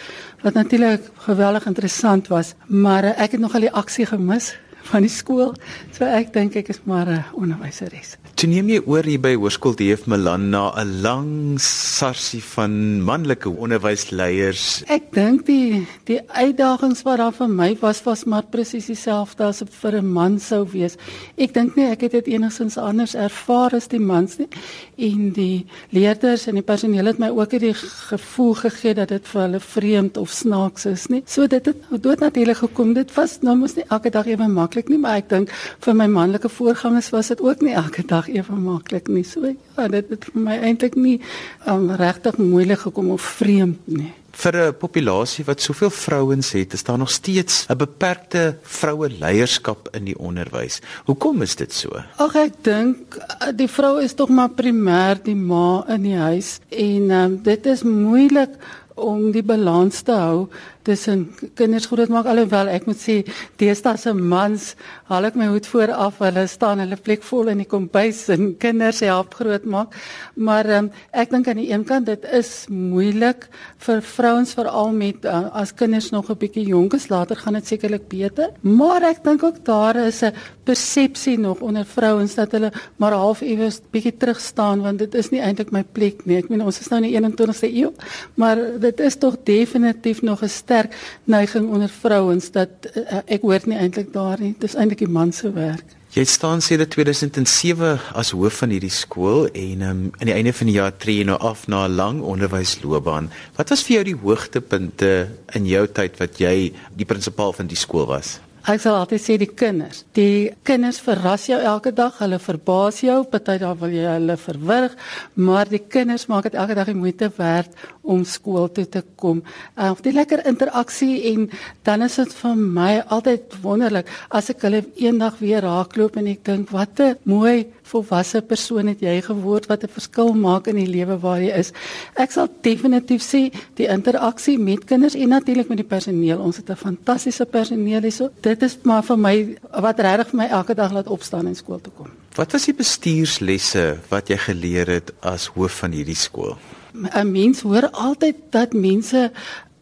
wat 0.41 0.53
natuurlik 0.53 1.01
geweldig 1.15 1.65
interessant 1.65 2.27
was, 2.27 2.53
maar 2.67 3.03
uh, 3.03 3.09
ek 3.17 3.31
het 3.31 3.41
nogal 3.41 3.61
die 3.61 3.71
aksie 3.71 4.05
gemis 4.05 4.55
van 4.91 5.01
die 5.01 5.09
skool. 5.09 5.53
So 5.91 6.05
ek 6.05 6.33
dink 6.33 6.55
ek 6.55 6.69
is 6.69 6.79
maar 6.83 7.07
'n 7.07 7.25
onderwyseres. 7.33 8.17
Toe 8.35 8.49
neem 8.51 8.67
jy 8.67 8.81
oor 8.83 9.07
hier 9.07 9.21
by 9.23 9.29
Hoërskool 9.39 9.77
DF 9.79 10.09
Milan 10.11 10.49
na 10.51 10.67
'n 10.75 10.89
lang 11.01 11.55
sarsie 11.55 12.43
van 12.43 12.99
manlike 12.99 13.47
onderwysleiers. 13.47 14.83
Ek 14.91 15.07
dink 15.13 15.45
die 15.45 15.87
die 16.03 16.19
uitdagings 16.27 17.05
wat 17.07 17.17
daar 17.17 17.31
vir 17.31 17.47
my 17.47 17.77
was 17.79 18.03
was 18.03 18.25
maar 18.25 18.43
presies 18.43 18.87
dieselfde 18.91 19.43
as 19.45 19.63
vir 19.63 20.01
'n 20.01 20.11
man 20.11 20.39
sou 20.39 20.67
wees. 20.67 20.97
Ek 21.37 21.53
dink 21.53 21.77
nie 21.77 21.85
ek 21.85 22.01
het 22.01 22.11
dit 22.11 22.27
enigsins 22.27 22.77
anders 22.77 23.15
ervaar 23.15 23.73
as 23.73 23.87
die 23.87 23.99
mans 23.99 24.37
nie. 24.37 24.49
En 24.97 25.31
die 25.31 25.65
leerders 25.91 26.47
en 26.47 26.55
die 26.55 26.63
personeel 26.63 27.05
het 27.05 27.19
my 27.19 27.29
ook 27.29 27.49
die 27.49 27.73
gevoel 27.73 28.53
gegee 28.53 28.93
dat 28.93 29.09
dit 29.09 29.27
vir 29.27 29.41
hulle 29.41 29.59
vreemd 29.59 30.17
of 30.17 30.29
snaaks 30.29 30.85
is 30.85 31.07
nie. 31.07 31.23
So 31.25 31.47
dit 31.47 31.65
het 31.65 31.77
dood 32.01 32.19
natuurlik 32.19 32.57
gekom. 32.57 32.93
Dit 32.93 33.13
was 33.13 33.39
nou 33.41 33.55
mos 33.55 33.75
nie 33.75 33.85
elke 33.89 34.09
dag 34.09 34.27
ewe 34.27 34.47
maklik 34.47 34.89
nie, 34.89 34.97
maar 34.97 35.15
ek 35.15 35.29
dink 35.29 35.49
vir 35.79 35.93
my 35.93 36.07
manlike 36.07 36.49
voorgangers 36.49 37.09
was 37.11 37.27
dit 37.27 37.41
ook 37.41 37.61
nie 37.61 37.73
elke 37.73 38.03
dag 38.05 38.24
regtig 38.25 38.49
ewe 38.49 38.59
maklik 38.59 39.07
nie. 39.07 39.23
So 39.23 39.45
ja, 39.45 39.87
dit 39.87 40.09
het 40.09 40.25
vir 40.31 40.41
my 40.41 40.59
eintlik 40.59 40.95
nie 40.95 41.21
um, 41.67 41.91
regtig 41.95 42.37
moeilik 42.37 42.85
gekom 42.85 43.11
of 43.11 43.21
vreemd 43.21 43.87
nie. 43.87 44.13
Vir 44.35 44.53
'n 44.67 44.73
populasie 44.73 45.45
wat 45.45 45.61
soveel 45.61 45.89
vrouens 45.89 46.51
het, 46.51 46.73
is 46.73 46.83
daar 46.83 46.97
nog 46.97 47.09
steeds 47.09 47.65
'n 47.69 47.77
beperkte 47.77 48.57
vroue 48.63 49.09
leierskap 49.09 49.87
in 49.93 50.05
die 50.05 50.17
onderwys. 50.17 50.81
Hoekom 51.05 51.41
is 51.41 51.55
dit 51.55 51.73
so? 51.73 51.89
Ag 52.17 52.35
ek 52.35 52.63
dink 52.63 53.15
uh, 53.15 53.51
die 53.55 53.67
vrou 53.67 54.01
is 54.01 54.13
tog 54.13 54.29
maar 54.29 54.49
primêr 54.49 55.23
die 55.23 55.35
ma 55.35 55.85
in 55.87 56.01
die 56.01 56.17
huis 56.17 56.59
en 56.69 57.11
um, 57.11 57.43
dit 57.43 57.65
is 57.65 57.83
moeilik 57.83 58.49
om 58.95 59.31
die 59.31 59.43
balans 59.43 60.01
te 60.07 60.15
hou 60.15 60.47
tussen 60.85 61.25
kinders 61.57 61.87
grootmaak 61.89 62.27
alhoewel 62.29 62.69
ek 62.69 62.85
moet 62.85 62.99
sê 63.01 63.15
deesdae 63.59 63.97
se 63.97 64.13
mans 64.13 64.73
haal 65.09 65.25
ek 65.25 65.35
my 65.39 65.49
hoed 65.51 65.67
voor 65.71 65.91
af 65.91 66.21
hulle 66.23 66.45
staan 66.47 66.83
hulle 66.83 66.99
plek 67.07 67.25
vol 67.25 67.49
in 67.53 67.63
die 67.63 67.69
kombuis 67.69 68.27
en 68.35 68.53
kinders 68.65 69.01
help 69.05 69.33
grootmaak 69.39 69.95
maar 70.35 70.69
um, 70.77 70.91
ek 71.11 71.33
dink 71.33 71.49
aan 71.49 71.61
die 71.61 71.71
een 71.71 71.85
kant 71.87 72.07
dit 72.11 72.27
is 72.37 72.65
moeilik 72.69 73.49
vir 73.85 74.01
vrouens 74.05 74.53
veral 74.57 74.91
met 74.95 75.25
uh, 75.25 75.45
as 75.61 75.73
kinders 75.73 76.11
nog 76.11 76.29
'n 76.29 76.37
bietjie 76.37 76.65
jonk 76.67 76.93
is 76.93 77.09
later 77.09 77.35
gaan 77.35 77.53
dit 77.53 77.67
sekerlik 77.67 78.07
beter. 78.07 78.49
Maar 78.61 79.03
ek 79.03 79.23
dink 79.23 79.43
ook 79.43 79.65
daar 79.65 79.95
is 79.95 80.21
'n 80.23 80.33
persepsie 80.63 81.37
nog 81.39 81.59
onder 81.59 81.85
vrouens 81.85 82.35
dat 82.35 82.51
hulle 82.51 82.71
maar 82.97 83.13
half 83.13 83.41
iewers 83.41 83.81
bietjie 83.91 84.17
terug 84.17 84.39
staan 84.39 84.81
want 84.81 84.99
dit 84.99 85.15
is 85.15 85.29
nie 85.29 85.41
eintlik 85.41 85.71
my 85.71 85.83
plek 85.83 86.25
nie. 86.25 86.37
Ek 86.37 86.49
meen 86.49 86.61
ons 86.61 86.79
is 86.79 86.89
nou 86.89 87.03
in 87.03 87.09
die 87.09 87.17
21ste 87.19 87.69
eeu 87.73 87.91
maar 88.35 88.57
dit 88.85 88.99
is 88.99 89.17
tog 89.17 89.37
definitief 89.43 90.21
nog 90.21 90.43
'n 90.43 90.49
sterk 90.49 90.95
neiging 91.23 91.69
onder 91.69 91.89
vrouens 91.89 92.51
dat 92.51 92.69
uh, 92.93 93.19
ek 93.25 93.41
hoor 93.41 93.61
nie 93.65 93.77
eintlik 93.77 94.13
daar 94.13 94.39
nie. 94.39 94.55
Dis 94.59 94.75
eintlik 94.75 94.99
die 94.99 95.15
man 95.19 95.33
se 95.33 95.51
werk. 95.51 95.85
Jy 96.15 96.23
staan 96.23 96.61
sedert 96.61 96.93
2007 96.95 97.99
as 98.15 98.29
hoof 98.31 98.61
van 98.61 98.71
hierdie 98.71 98.93
skool 98.93 99.49
en 99.51 99.81
um, 99.81 100.11
aan 100.19 100.29
die 100.29 100.35
einde 100.35 100.53
van 100.53 100.69
die 100.69 100.75
jaar 100.77 100.93
tree 100.97 101.17
jy 101.17 101.25
nou 101.27 101.37
af 101.39 101.67
na 101.67 101.87
'n 101.87 101.95
lang 101.95 102.21
onderwysloopbaan. 102.21 103.29
Wat 103.57 103.69
was 103.69 103.83
vir 103.83 103.95
jou 103.95 104.03
die 104.03 104.21
hoogtepunte 104.23 105.27
in 105.53 105.65
jou 105.65 105.87
tyd 105.87 106.17
wat 106.17 106.39
jy 106.39 106.71
die 106.95 107.05
prinsipaal 107.05 107.53
van 107.53 107.67
die 107.67 107.75
skool 107.77 108.05
was? 108.05 108.39
Ek 108.65 108.81
sal 108.81 108.95
altyd 108.97 109.21
sê 109.21 109.35
die 109.37 109.51
kinders. 109.53 109.99
Die 110.17 110.49
kinders 110.65 110.97
verras 111.05 111.43
jou 111.45 111.59
elke 111.61 111.91
dag. 111.93 112.15
Hulle 112.17 112.39
verbaas 112.41 113.03
jou. 113.05 113.19
Party 113.29 113.59
daar 113.61 113.75
wil 113.77 113.93
jy 113.93 114.05
hulle 114.09 114.37
verwrig, 114.41 114.95
maar 115.37 115.69
die 115.69 115.83
kinders 115.85 116.25
maak 116.31 116.47
dit 116.47 116.57
elke 116.57 116.73
dag 116.77 116.89
die 116.89 116.97
moeite 116.97 117.29
werd 117.37 117.75
om 118.01 118.23
skool 118.25 118.71
toe 118.73 118.87
te 118.89 119.03
kom. 119.21 119.43
Uh, 119.77 119.91
die 120.01 120.15
lekker 120.15 120.41
interaksie 120.49 121.13
en 121.35 121.45
dan 121.85 122.07
is 122.07 122.17
dit 122.17 122.33
vir 122.41 122.57
my 122.79 122.89
altyd 123.13 123.53
wonderlik 123.61 124.09
as 124.33 124.49
ek 124.49 124.65
hulle 124.65 124.81
eendag 124.97 125.37
weer 125.43 125.61
raakloop 125.61 126.17
en 126.17 126.33
ek 126.33 126.41
dink 126.49 126.73
wat 126.73 126.97
'n 127.05 127.21
mooi 127.29 127.67
volwasse 127.85 128.41
persoon 128.41 128.87
het 128.87 128.99
jy 128.99 129.21
geword 129.21 129.69
wat 129.69 129.83
'n 129.83 129.93
verskil 129.93 130.33
maak 130.33 130.67
in 130.67 130.75
die 130.75 130.89
lewe 130.89 131.19
waar 131.19 131.41
jy 131.41 131.53
is. 131.53 131.71
Ek 132.15 132.31
sal 132.31 132.47
definitief 132.61 133.21
sê 133.21 133.53
die 133.75 133.87
interaksie 133.87 134.57
met 134.57 134.85
kinders 134.85 135.15
en 135.15 135.29
natuurlik 135.29 135.69
met 135.69 135.77
die 135.77 135.91
personeel. 135.95 136.39
Ons 136.39 136.57
het 136.57 136.69
'n 136.69 136.75
fantastiese 136.75 137.45
personeel 137.45 138.01
hierso. 138.01 138.29
Dit 138.41 138.55
dit 138.59 138.69
is 138.69 138.77
maar 138.87 139.03
vir 139.05 139.19
my 139.19 139.35
wat 139.83 139.99
regtig 139.99 140.31
vir 140.31 140.39
my 140.43 140.47
elke 140.59 140.75
dag 140.77 140.93
laat 140.95 141.11
opstaan 141.11 141.49
en 141.49 141.57
skool 141.57 141.81
toe 141.83 141.93
kom. 141.97 142.09
Wat 142.35 142.55
was 142.55 142.67
die 142.67 142.75
bestuurslesse 142.75 143.85
wat 144.11 144.31
jy 144.31 144.39
geleer 144.49 144.91
het 144.97 145.13
as 145.23 145.47
hoof 145.55 145.83
van 145.83 145.95
hierdie 145.95 146.19
skool? 146.19 146.57
'n 146.95 147.31
Mens 147.31 147.61
hoor 147.61 147.89
altyd 147.91 148.35
dat 148.51 148.73
mense 148.73 149.31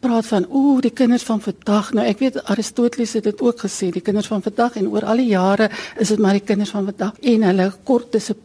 praat 0.04 0.26
van 0.28 0.46
ooh 0.52 0.80
die 0.84 0.92
kinders 0.92 1.24
van 1.24 1.40
vandag. 1.40 1.92
Nou 1.96 2.06
ek 2.06 2.20
weet 2.20 2.40
Aristoteles 2.52 3.14
het 3.16 3.24
dit 3.30 3.40
ook 3.40 3.64
gesê, 3.64 3.90
die 3.94 4.04
kinders 4.04 4.28
van 4.28 4.42
vandag 4.44 4.76
en 4.80 4.90
oor 4.92 5.06
al 5.08 5.22
die 5.22 5.30
jare 5.32 5.70
is 5.98 6.12
dit 6.12 6.20
maar 6.20 6.36
die 6.36 6.44
kinders 6.44 6.74
van 6.76 6.90
vandag 6.90 7.20
en 7.34 7.46
hulle 7.48 7.70
kort 7.88 8.12
dissipline 8.12 8.43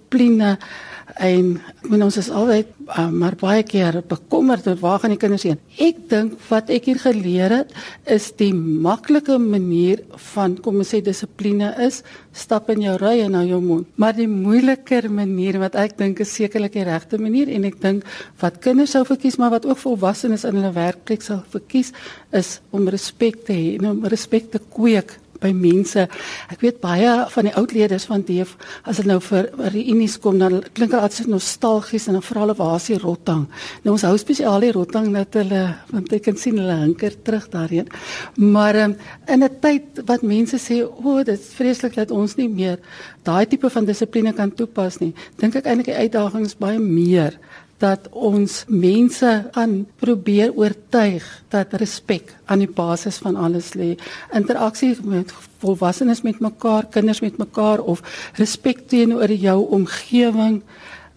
en 1.19 1.47
men 1.89 2.03
ons 2.05 2.17
is 2.19 2.29
altyd 2.31 2.69
uh, 2.93 3.07
maar 3.11 3.35
baie 3.39 3.63
keer 3.67 3.99
bekommerd 4.07 4.67
oor 4.69 4.77
waar 4.79 5.01
gaan 5.01 5.13
die 5.13 5.19
kinders 5.19 5.45
heen. 5.47 5.59
Ek 5.81 6.01
dink 6.11 6.35
wat 6.47 6.69
ek 6.73 6.89
hier 6.89 6.99
geleer 7.01 7.55
het 7.57 7.73
is 8.09 8.29
die 8.39 8.51
maklike 8.55 9.39
manier 9.41 10.03
van 10.31 10.55
kom 10.63 10.79
ons 10.83 10.93
sê 10.93 11.01
dissipline 11.03 11.71
is 11.85 12.01
stap 12.31 12.69
in 12.71 12.85
jou 12.85 12.95
ry 13.01 13.17
en 13.25 13.35
nou 13.35 13.43
jou 13.47 13.59
mond. 13.63 13.87
Maar 13.99 14.15
die 14.19 14.29
moeiliker 14.31 15.09
manier 15.11 15.59
wat 15.61 15.75
ek 15.79 15.97
dink 15.99 16.21
is 16.23 16.35
sekerlik 16.35 16.77
die 16.77 16.87
regte 16.87 17.19
manier 17.21 17.51
en 17.51 17.67
ek 17.67 17.79
dink 17.83 18.05
wat 18.43 18.61
kinders 18.63 18.95
sou 18.95 19.03
verkies 19.07 19.39
maar 19.41 19.57
wat 19.57 19.67
ook 19.67 19.81
volwassenes 19.81 20.45
in 20.47 20.59
hulle 20.59 20.71
werkplek 20.75 21.25
sal 21.25 21.43
verkies 21.51 21.91
is 22.35 22.59
om 22.71 22.87
respek 22.87 23.43
te 23.49 23.57
hê 23.57 23.73
en 23.79 23.91
om 23.95 24.05
respek 24.07 24.53
te 24.53 24.61
kweek 24.61 25.17
by 25.41 25.51
mense. 25.55 26.05
Ek 26.51 26.61
weet 26.63 26.79
baie 26.83 27.11
van 27.33 27.47
die 27.47 27.53
oud 27.59 27.73
leerders 27.75 28.05
van 28.09 28.23
DEF 28.27 28.55
as 28.83 28.99
hulle 28.99 29.13
nou 29.13 29.19
vir 29.23 29.49
reunies 29.73 30.17
kom 30.21 30.39
dan 30.41 30.59
klink 30.73 30.91
dit 30.93 30.99
altyd 30.99 31.29
nostalgies 31.31 32.07
en 32.09 32.19
dan 32.19 32.25
vra 32.25 32.43
hulle 32.43 32.57
waar 32.59 32.75
is 32.79 32.89
die 32.91 32.99
rottang. 33.01 33.45
Nou 33.83 33.95
ons 33.95 34.05
hou 34.07 34.15
spesiaal 34.19 34.65
die 34.65 34.73
rottang 34.75 35.11
dat 35.15 35.39
hulle 35.39 35.63
want 35.91 36.13
ek 36.15 36.27
kan 36.27 36.39
sien 36.39 36.59
hulle 36.59 36.77
hinker 36.83 37.15
terug 37.23 37.49
daarheen. 37.53 37.87
Maar 38.35 38.83
um, 38.83 38.97
in 39.27 39.43
'n 39.43 39.59
tyd 39.61 40.03
wat 40.05 40.21
mense 40.21 40.57
sê 40.57 40.83
o, 40.83 40.91
oh, 41.03 41.23
dit 41.23 41.39
is 41.39 41.53
vreeslik 41.55 41.95
dat 41.95 42.11
ons 42.11 42.35
nie 42.35 42.49
meer 42.49 42.79
daai 43.23 43.45
tipe 43.45 43.69
van 43.69 43.85
dissipline 43.85 44.33
kan 44.33 44.51
toepas 44.51 44.99
nie. 44.99 45.13
Dink 45.37 45.55
ek 45.55 45.65
eintlik 45.65 45.91
die 45.91 46.01
uitdagings 46.07 46.57
baie 46.57 46.79
meer 46.79 47.37
dat 47.79 48.09
ons 48.11 48.63
mense 48.67 49.31
aan 49.51 49.87
probeer 50.03 50.51
oortuig 50.53 51.25
dat 51.53 51.73
respek 51.79 52.35
aan 52.45 52.63
die 52.65 52.71
basis 52.71 53.21
van 53.23 53.39
alles 53.39 53.73
lê. 53.79 53.95
Interaksie 54.35 54.97
met 55.03 55.31
volwassenes 55.63 56.21
met 56.27 56.39
mekaar, 56.43 56.87
kinders 56.91 57.23
met 57.23 57.39
mekaar 57.39 57.79
of 57.81 58.03
respek 58.35 58.87
teenoor 58.91 59.31
jou 59.31 59.59
omgewing 59.79 60.61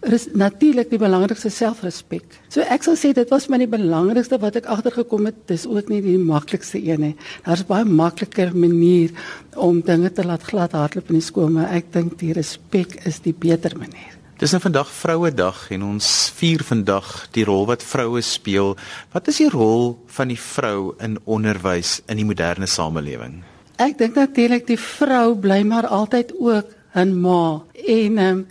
is 0.02 0.26
natuurlik 0.34 0.90
die 0.90 0.98
belangrikste 0.98 1.50
selfrespek. 1.52 2.24
So 2.50 2.64
ek 2.66 2.82
sal 2.86 2.96
sê 2.98 3.12
dit 3.14 3.28
was 3.30 3.46
my 3.50 3.60
die 3.62 3.70
belangrikste 3.70 4.38
wat 4.42 4.58
ek 4.58 4.66
agtergekom 4.70 5.28
het. 5.30 5.38
Dis 5.50 5.66
ook 5.68 5.92
nie 5.92 6.00
die 6.02 6.18
maklikste 6.18 6.80
een 6.82 7.06
nie. 7.06 7.12
Daar's 7.46 7.62
baie 7.68 7.86
makliker 7.86 8.50
manier 8.54 9.14
om 9.54 9.78
dinge 9.86 10.10
te 10.10 10.26
laat 10.26 10.48
glad 10.50 10.74
hardloop 10.74 11.12
in 11.12 11.20
die 11.20 11.28
skool, 11.28 11.52
maar 11.54 11.70
ek 11.76 11.92
dink 11.94 12.18
die 12.22 12.34
respek 12.34 12.98
is 13.06 13.22
die 13.22 13.36
beter 13.36 13.78
manier. 13.78 14.21
Dis 14.42 14.50
nou 14.50 14.58
vandag 14.58 14.88
Vrouedag 14.90 15.58
en 15.70 15.84
ons 15.86 16.06
vier 16.34 16.64
vandag 16.66 17.08
die 17.30 17.44
rol 17.46 17.62
wat 17.68 17.84
vroue 17.86 18.18
speel. 18.26 18.72
Wat 19.14 19.28
is 19.30 19.36
die 19.38 19.46
rol 19.46 19.92
van 20.16 20.32
die 20.32 20.38
vrou 20.40 20.96
in 20.98 21.14
onderwys 21.30 22.00
in 22.10 22.18
die 22.18 22.26
moderne 22.26 22.66
samelewing? 22.66 23.36
Ek 23.78 23.94
dink 24.00 24.18
natuurlik 24.18 24.66
die 24.66 24.80
vrou 24.82 25.36
bly 25.38 25.60
maar 25.62 25.86
altyd 25.86 26.34
ook 26.34 26.74
'n 26.98 27.14
ma 27.22 27.62
en 27.86 28.18
um, 28.18 28.46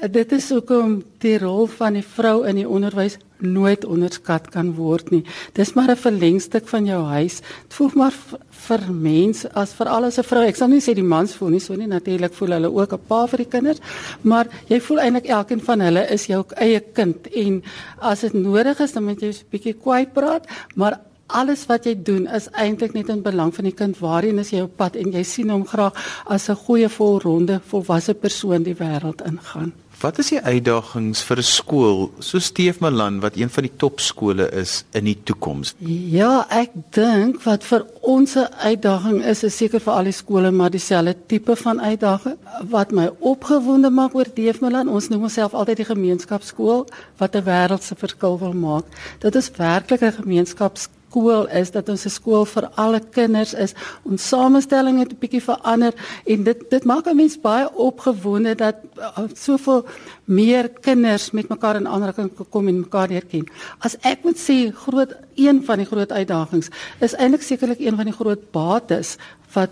Dit 0.00 0.32
is 0.32 0.46
hoekom 0.48 1.02
die 1.20 1.38
rol 1.38 1.66
van 1.66 1.92
die 1.92 2.04
vrou 2.04 2.46
in 2.48 2.56
die 2.56 2.68
onderwys 2.68 3.18
nooit 3.42 3.84
onderskat 3.84 4.50
kan 4.50 4.74
word 4.74 5.10
nie. 5.10 5.24
Dis 5.54 5.74
maar 5.74 5.90
'n 5.90 5.96
verlengstuk 5.96 6.68
van 6.68 6.84
jou 6.86 7.04
huis. 7.04 7.40
Dit 7.40 7.74
voel 7.74 7.90
maar 7.94 8.14
vir 8.50 8.80
mense 8.92 9.52
as 9.54 9.72
veral 9.72 10.04
as 10.04 10.18
'n 10.18 10.22
vrou. 10.22 10.42
Ek 10.46 10.56
sal 10.56 10.68
nie 10.68 10.80
sê 10.80 10.94
die 10.94 11.02
mans 11.02 11.34
voel 11.34 11.50
nie 11.50 11.60
so 11.60 11.74
nie. 11.74 11.86
Natuurlik 11.86 12.34
voel 12.34 12.50
hulle 12.50 12.72
ook 12.72 12.92
'n 12.92 13.06
pa 13.08 13.26
vir 13.26 13.38
die 13.38 13.48
kinders, 13.48 13.80
maar 14.22 14.46
jy 14.68 14.80
voel 14.80 14.98
eintlik 14.98 15.26
elkeen 15.26 15.60
van 15.60 15.80
hulle 15.80 16.06
is 16.10 16.26
jou 16.26 16.44
eie 16.56 16.80
kind 16.80 17.26
en 17.26 17.62
as 17.98 18.20
dit 18.20 18.32
nodig 18.32 18.80
is 18.80 18.92
dan 18.92 19.04
moet 19.04 19.20
jy 19.20 19.28
'n 19.28 19.44
bietjie 19.50 19.74
kwaai 19.74 20.06
praat, 20.06 20.46
maar 20.74 21.00
alles 21.32 21.66
wat 21.70 21.86
jy 21.86 21.94
doen 22.02 22.26
is 22.26 22.48
eintlik 22.58 22.94
net 22.96 23.10
in 23.12 23.22
belang 23.22 23.54
van 23.54 23.68
die 23.68 23.74
kind. 23.76 23.98
Waarheen 24.02 24.38
is 24.42 24.50
jy 24.54 24.64
op 24.66 24.76
pad 24.76 24.96
en 24.96 25.12
jy 25.12 25.22
sien 25.26 25.50
hom 25.50 25.66
graag 25.66 25.94
as 26.26 26.48
'n 26.50 26.56
goeie 26.66 26.88
volronde 26.88 27.60
volwasse 27.70 28.14
persoon 28.14 28.62
die 28.62 28.74
wêreld 28.74 29.22
ingaan. 29.26 29.72
Wat 30.00 30.16
is 30.16 30.30
die 30.32 30.40
uitdagings 30.40 31.20
vir 31.28 31.38
'n 31.42 31.44
skool 31.44 31.98
so 32.24 32.38
Steef 32.40 32.78
Malan 32.80 33.20
wat 33.20 33.36
een 33.36 33.50
van 33.50 33.66
die 33.66 33.76
topskole 33.76 34.46
is 34.48 34.84
in 34.92 35.04
die 35.04 35.18
toekoms? 35.24 35.74
Ja, 35.78 36.46
ek 36.48 36.70
dink 36.96 37.42
wat 37.44 37.64
vir 37.64 37.84
ons 38.00 38.34
'n 38.36 38.48
uitdaging 38.64 39.24
is, 39.24 39.44
is 39.44 39.56
seker 39.56 39.80
vir 39.80 39.92
al 39.92 40.04
die 40.04 40.12
skole 40.12 40.50
maar 40.50 40.70
dieselfde 40.70 41.16
tipe 41.26 41.56
van 41.56 41.80
uitdaging. 41.80 42.36
Wat 42.70 42.92
my 42.92 43.10
opgewonde 43.18 43.90
maak 43.90 44.14
oor 44.14 44.24
Steef 44.24 44.60
Malan, 44.60 44.88
ons 44.88 45.08
noem 45.08 45.22
onsself 45.22 45.52
altyd 45.52 45.76
die 45.76 45.92
gemeenskapskool 45.94 46.86
wat 47.18 47.36
'n 47.36 47.44
wêreldse 47.44 47.94
verskil 47.96 48.38
wil 48.38 48.52
maak. 48.52 48.84
Dit 49.18 49.34
is 49.34 49.50
werklik 49.50 50.00
'n 50.00 50.12
gemeenskapskool 50.12 50.99
skool 51.10 51.48
is 51.50 51.70
dat 51.70 51.88
ons 51.88 52.06
'n 52.06 52.10
skool 52.10 52.44
vir 52.44 52.70
alle 52.76 53.00
kinders 53.00 53.54
is. 53.54 53.74
Ons 54.04 54.28
samestelling 54.28 54.98
het 54.98 55.12
'n 55.12 55.18
bietjie 55.18 55.42
verander 55.42 55.92
en 56.26 56.44
dit 56.44 56.70
dit 56.70 56.84
maak 56.84 57.06
'n 57.06 57.16
mens 57.16 57.36
baie 57.40 57.66
opgewonde 57.74 58.54
dat 58.54 58.76
uh, 58.98 59.26
soveel 59.34 59.84
meer 60.24 60.68
kinders 60.68 61.30
met 61.32 61.48
mekaar 61.48 61.76
in 61.76 61.88
aanraking 61.88 62.30
kom 62.50 62.68
en 62.68 62.80
mekaar 62.80 63.08
leer 63.08 63.26
ken. 63.26 63.46
As 63.80 63.96
ek 64.02 64.24
moet 64.24 64.38
sê 64.38 64.72
groot 64.72 65.12
een 65.34 65.64
van 65.64 65.78
die 65.78 65.86
groot 65.86 66.12
uitdagings 66.12 66.68
is 67.00 67.14
eintlik 67.14 67.42
sekerlik 67.42 67.80
een 67.80 67.96
van 67.96 68.04
die 68.04 68.14
groot 68.14 68.50
bates 68.50 69.16
wat 69.52 69.70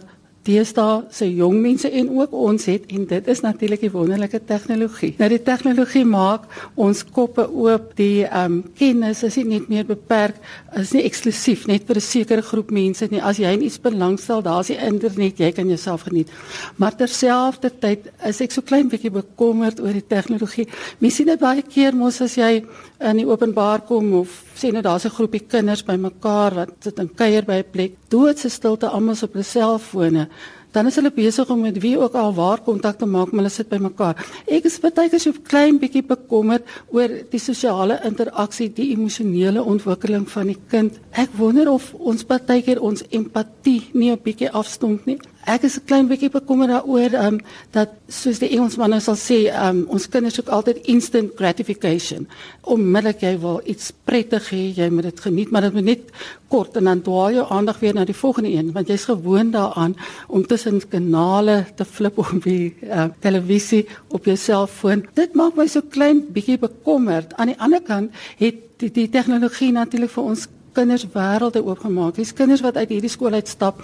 deesdae 0.48 1.04
se 1.14 1.28
jong 1.28 1.60
mense 1.62 1.90
en 2.00 2.08
ook 2.16 2.32
ons 2.32 2.64
het 2.70 2.88
en 2.94 3.04
dit 3.10 3.28
is 3.28 3.42
natuurlik 3.44 3.84
die 3.84 3.92
wonderlike 3.92 4.40
tegnologie. 4.48 5.12
Nou 5.20 5.28
die 5.32 5.42
tegnologie 5.44 6.04
maak 6.08 6.48
ons 6.74 7.04
koppe 7.04 7.44
oop. 7.48 7.92
Die 7.98 8.24
ehm 8.24 8.58
um, 8.58 8.62
kennis 8.78 9.22
is 9.26 9.36
nie 9.36 9.44
net 9.58 9.68
meer 9.68 9.86
beperk, 9.88 10.38
is 10.78 10.92
nie 10.96 11.04
eksklusief 11.08 11.66
net 11.68 11.86
vir 11.88 11.96
'n 11.96 12.06
sekere 12.08 12.42
groep 12.42 12.70
mense 12.70 13.06
nie. 13.10 13.22
As 13.22 13.38
jy 13.38 13.52
in 13.52 13.62
iets 13.62 13.80
belangstel, 13.80 14.42
daar's 14.42 14.68
die 14.68 14.78
internet, 14.78 15.38
jy 15.38 15.52
kan 15.52 15.68
jouself 15.68 16.02
geniet. 16.02 16.28
Maar 16.76 16.96
terselfdertyd 16.96 18.10
is 18.26 18.40
ek 18.40 18.52
so 18.52 18.62
klein 18.62 18.88
bietjie 18.88 19.10
bekommerd 19.10 19.80
oor 19.80 19.92
die 19.92 20.06
tegnologie. 20.06 20.68
Mens 20.98 21.14
sien 21.14 21.26
dit 21.26 21.40
baie 21.40 21.62
keer 21.62 21.94
mos 21.94 22.20
as 22.20 22.34
jy 22.34 22.64
in 23.00 23.16
die 23.16 23.26
openbaar 23.26 23.84
kom 23.86 24.12
of 24.14 24.44
sien 24.58 24.72
nou 24.72 24.82
daar's 24.82 25.04
'n 25.04 25.16
groepie 25.18 25.46
kinders 25.46 25.84
bymekaar 25.84 26.54
wat 26.54 26.70
sit 26.80 26.98
en 26.98 27.14
kuier 27.14 27.44
by 27.44 27.58
'n 27.58 27.70
plek. 27.70 27.92
Doodse 28.08 28.48
stilte 28.48 28.88
almal 28.88 29.18
op 29.22 29.32
hulle 29.32 29.44
selfone 29.44 30.28
dan 30.72 30.86
is 30.86 30.98
hulle 31.00 31.10
besig 31.14 31.48
om 31.50 31.62
met 31.64 31.78
wie 31.80 31.96
ook 31.98 32.14
al 32.14 32.34
waar 32.34 32.60
kontak 32.60 32.98
te 32.98 33.06
maak, 33.06 33.30
maar 33.32 33.42
hulle 33.42 33.52
sit 33.52 33.70
by 33.70 33.78
mekaar. 33.80 34.18
Ek 34.46 34.66
is 34.68 34.76
baie 34.82 35.08
keer 35.08 35.22
so 35.22 35.32
klein 35.48 35.78
bietjie 35.80 36.04
bekommerd 36.06 36.68
oor 36.92 37.14
die 37.32 37.40
sosiale 37.40 37.98
interaksie, 38.06 38.68
die 38.74 38.90
emosionele 38.92 39.64
ontwikkeling 39.64 40.28
van 40.28 40.52
die 40.52 40.58
kind. 40.70 41.00
Ek 41.16 41.32
wonder 41.40 41.70
of 41.72 41.90
ons 41.98 42.26
baie 42.28 42.60
keer 42.62 42.82
ons 42.84 43.04
empatie 43.10 43.80
nie 43.94 44.12
'n 44.12 44.20
bietjie 44.22 44.52
afstomp 44.52 45.06
nie. 45.06 45.18
Ek 45.48 45.62
is 45.64 45.78
'n 45.78 45.84
klein 45.88 46.08
bietjie 46.10 46.28
bekommerd 46.28 46.68
daaroor 46.68 47.14
um, 47.24 47.38
dat 47.72 47.88
soos 48.12 48.38
die 48.38 48.50
Engelsman 48.52 48.90
nou 48.92 49.00
sal 49.00 49.16
sê, 49.16 49.38
um, 49.48 49.86
ons 49.88 50.04
kinders 50.12 50.34
soek 50.36 50.50
altyd 50.52 50.82
instant 50.92 51.30
gratification. 51.38 52.26
Onmiddellik 52.68 53.22
jy 53.24 53.32
wil 53.40 53.62
iets 53.64 53.88
prettig 54.04 54.50
hê, 54.52 54.60
jy 54.76 54.90
moet 54.92 55.08
dit 55.08 55.20
geniet, 55.24 55.50
maar 55.50 55.64
dit 55.64 55.72
moet 55.72 55.84
net 55.84 56.12
kort 56.52 56.76
en 56.76 56.84
dan 56.84 57.00
dwaal 57.00 57.32
jou 57.38 57.46
aandag 57.48 57.80
weer 57.80 57.96
na 57.96 58.04
die 58.04 58.18
volgende 58.18 58.52
een, 58.52 58.74
want 58.76 58.92
jy's 58.92 59.08
gewoond 59.08 59.56
daaraan 59.56 59.96
om 60.28 60.44
tussen 60.44 60.82
kanale 60.88 61.64
te 61.76 61.84
flip 61.84 62.18
op 62.18 62.44
die 62.44 62.74
uh, 62.84 63.08
televisie 63.24 63.86
op 64.12 64.28
jou 64.28 64.36
selfoon. 64.36 65.06
Dit 65.14 65.32
maak 65.32 65.56
my 65.56 65.66
so 65.66 65.80
klein 65.80 66.26
bietjie 66.28 66.58
bekommerd. 66.60 67.32
Aan 67.40 67.54
die 67.54 67.58
ander 67.58 67.80
kant 67.80 68.12
het 68.36 68.60
die, 68.76 68.92
die 68.92 69.08
tegnologie 69.08 69.72
natuurlik 69.72 70.12
vir 70.12 70.24
ons 70.24 70.46
kinders 70.72 71.06
wêrelde 71.14 71.62
oopgemaak. 71.64 72.16
Dis 72.16 72.32
kinders 72.32 72.62
wat 72.64 72.76
uit 72.76 72.88
hierdie 72.88 73.10
skool 73.10 73.36
uitstap 73.38 73.82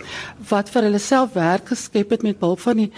wat 0.49 0.71
vir 0.73 0.89
hulle 0.89 1.01
self 1.03 1.35
werk 1.39 1.69
geskep 1.73 2.11
het 2.11 2.23
met 2.27 2.41
hulp 2.41 2.61
van 2.65 2.77
die 2.77 2.91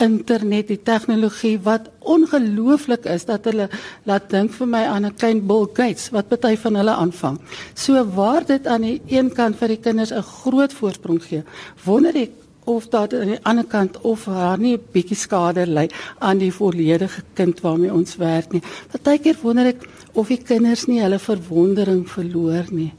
internet, 0.00 0.68
die 0.68 0.82
tegnologie 0.82 1.58
wat 1.62 1.90
ongelooflik 2.00 3.06
is 3.06 3.26
dat 3.28 3.46
hulle 3.50 3.68
laat 4.08 4.30
dink 4.30 4.52
vir 4.58 4.66
my 4.66 4.84
aan 4.84 5.06
'n 5.06 5.16
klein 5.16 5.46
Bill 5.46 5.66
Gates 5.72 6.10
wat 6.10 6.28
party 6.28 6.56
van 6.56 6.74
hulle 6.74 6.94
aanvang. 6.94 7.38
So 7.74 8.04
waar 8.04 8.44
dit 8.46 8.66
aan 8.66 8.82
die 8.82 9.00
een 9.06 9.32
kant 9.32 9.56
vir 9.56 9.68
die 9.68 9.80
kinders 9.80 10.12
'n 10.12 10.22
groot 10.22 10.72
voorsprong 10.72 11.22
gee, 11.22 11.42
wonder 11.84 12.16
ek 12.16 12.30
of 12.64 12.88
dat 12.88 13.14
aan 13.14 13.26
die 13.26 13.42
ander 13.42 13.64
kant 13.64 14.00
of 14.00 14.24
haar 14.24 14.58
nie 14.58 14.76
'n 14.76 14.84
bietjie 14.92 15.16
skade 15.16 15.66
lê 15.66 15.90
aan 16.18 16.38
die 16.38 16.52
volledige 16.52 17.22
kind 17.34 17.60
waarmee 17.60 17.92
ons 17.92 18.16
werk 18.16 18.52
nie. 18.52 18.62
Partykeer 18.90 19.36
wonder 19.42 19.66
ek 19.66 19.88
of 20.12 20.28
die 20.28 20.42
kinders 20.42 20.86
nie 20.86 21.00
hulle 21.00 21.18
verwondering 21.18 22.08
verloor 22.08 22.64
nie 22.70 22.92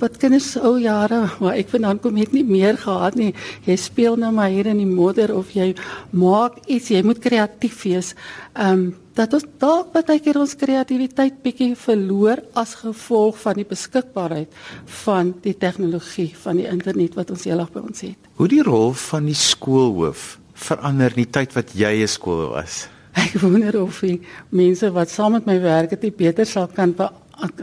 wat 0.00 0.16
kinders 0.20 0.54
ou 0.56 0.78
jare 0.80 1.26
waar 1.38 1.58
ek 1.58 1.68
vandaan 1.72 2.00
kom 2.00 2.16
het 2.20 2.32
nie 2.32 2.44
meer 2.44 2.78
gehad 2.80 3.16
nie. 3.18 3.34
Jy 3.66 3.76
speel 3.76 4.16
nou 4.20 4.32
maar 4.32 4.50
hier 4.52 4.66
in 4.70 4.80
die 4.80 4.88
modder 4.88 5.34
of 5.36 5.52
jy 5.56 5.74
maak 6.10 6.60
iets, 6.66 6.90
jy 6.90 7.02
moet 7.06 7.22
kreatief 7.22 7.84
wees. 7.84 8.14
Ehm 8.54 8.72
um, 8.72 8.90
dat 9.20 9.34
ons 9.36 9.44
dalk 9.60 9.90
baie 9.92 10.20
keer 10.22 10.38
ons 10.40 10.54
kreatiwiteit 10.56 11.40
bietjie 11.44 11.74
verloor 11.76 12.40
as 12.56 12.76
gevolg 12.80 13.36
van 13.42 13.58
die 13.58 13.66
beskikbaarheid 13.68 14.54
van 15.02 15.34
die 15.44 15.52
tegnologie 15.52 16.30
van 16.44 16.60
die 16.60 16.68
internet 16.70 17.18
wat 17.18 17.32
ons 17.34 17.44
heeldag 17.44 17.72
by 17.74 17.82
ons 17.90 18.04
het. 18.06 18.30
Hoe 18.38 18.48
die 18.48 18.62
rol 18.64 18.94
van 19.10 19.28
die 19.28 19.36
skoolhoof 19.36 20.38
verander 20.54 21.12
in 21.16 21.24
die 21.24 21.32
tyd 21.36 21.52
wat 21.58 21.74
jy 21.74 21.92
'n 22.00 22.08
skoolhoof 22.08 22.54
was? 22.54 22.88
Ek 23.12 23.40
wonder 23.42 23.82
of 23.82 24.00
die 24.00 24.20
mense 24.54 24.90
wat 24.94 25.10
saam 25.10 25.32
met 25.32 25.46
my 25.46 25.58
werk 25.60 25.90
het, 25.90 26.16
beter 26.16 26.46
sal 26.46 26.68
kan 26.68 26.94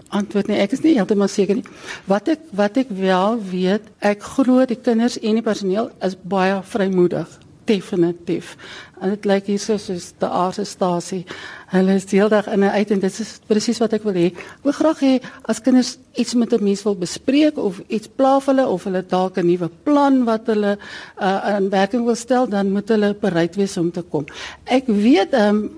antwoord 0.10 0.48
nie. 0.48 0.60
Ek 0.62 0.76
is 0.76 0.84
nie 0.84 0.96
heeltemal 0.98 1.30
seker 1.32 1.60
nie. 1.60 1.66
Wat 2.10 2.30
ek 2.32 2.48
wat 2.58 2.78
ek 2.78 2.94
wel 2.94 3.42
weet, 3.52 3.90
ek 4.00 4.24
glo 4.36 4.66
die 4.66 4.80
kinders 4.80 5.20
en 5.22 5.40
die 5.40 5.46
personeel 5.46 5.92
is 6.06 6.18
baie 6.24 6.62
vrymoedig. 6.64 7.28
Definitief. 7.68 8.56
En 9.04 9.12
dit 9.12 9.26
lyk 9.28 9.50
hier 9.52 9.60
soos 9.60 9.90
die 9.92 10.28
aardstasie. 10.28 11.26
Hulle 11.74 11.98
is 12.00 12.08
deeldag 12.08 12.48
in 12.48 12.64
'n 12.64 12.72
uit 12.80 12.92
en 12.92 13.00
dit 13.00 13.20
is 13.20 13.40
presies 13.46 13.80
wat 13.84 13.94
ek 13.94 14.04
wil 14.04 14.14
hê. 14.14 14.32
Ek 14.32 14.64
wil 14.64 14.72
graag 14.72 15.00
hê 15.00 15.22
as 15.44 15.60
kinders 15.62 15.98
iets 16.16 16.34
met 16.34 16.54
'n 16.54 16.64
mens 16.64 16.84
wil 16.84 16.96
bespreek 16.96 17.58
of 17.58 17.82
iets 17.88 18.08
pla 18.08 18.40
hulle 18.40 18.68
of 18.68 18.84
hulle 18.84 19.04
dalk 19.06 19.38
'n 19.38 19.46
nuwe 19.46 19.70
plan 19.84 20.24
wat 20.24 20.48
hulle 20.48 20.78
uh, 21.20 21.56
in 21.58 21.70
werking 21.70 22.06
wil 22.06 22.16
stel, 22.16 22.48
dan 22.48 22.72
moet 22.72 22.90
hulle 22.90 23.14
bereid 23.14 23.56
wees 23.56 23.78
om 23.78 23.92
te 23.92 24.02
kom. 24.02 24.26
Ek 24.64 24.88
weet 24.88 25.34
ehm 25.34 25.56
um, 25.56 25.72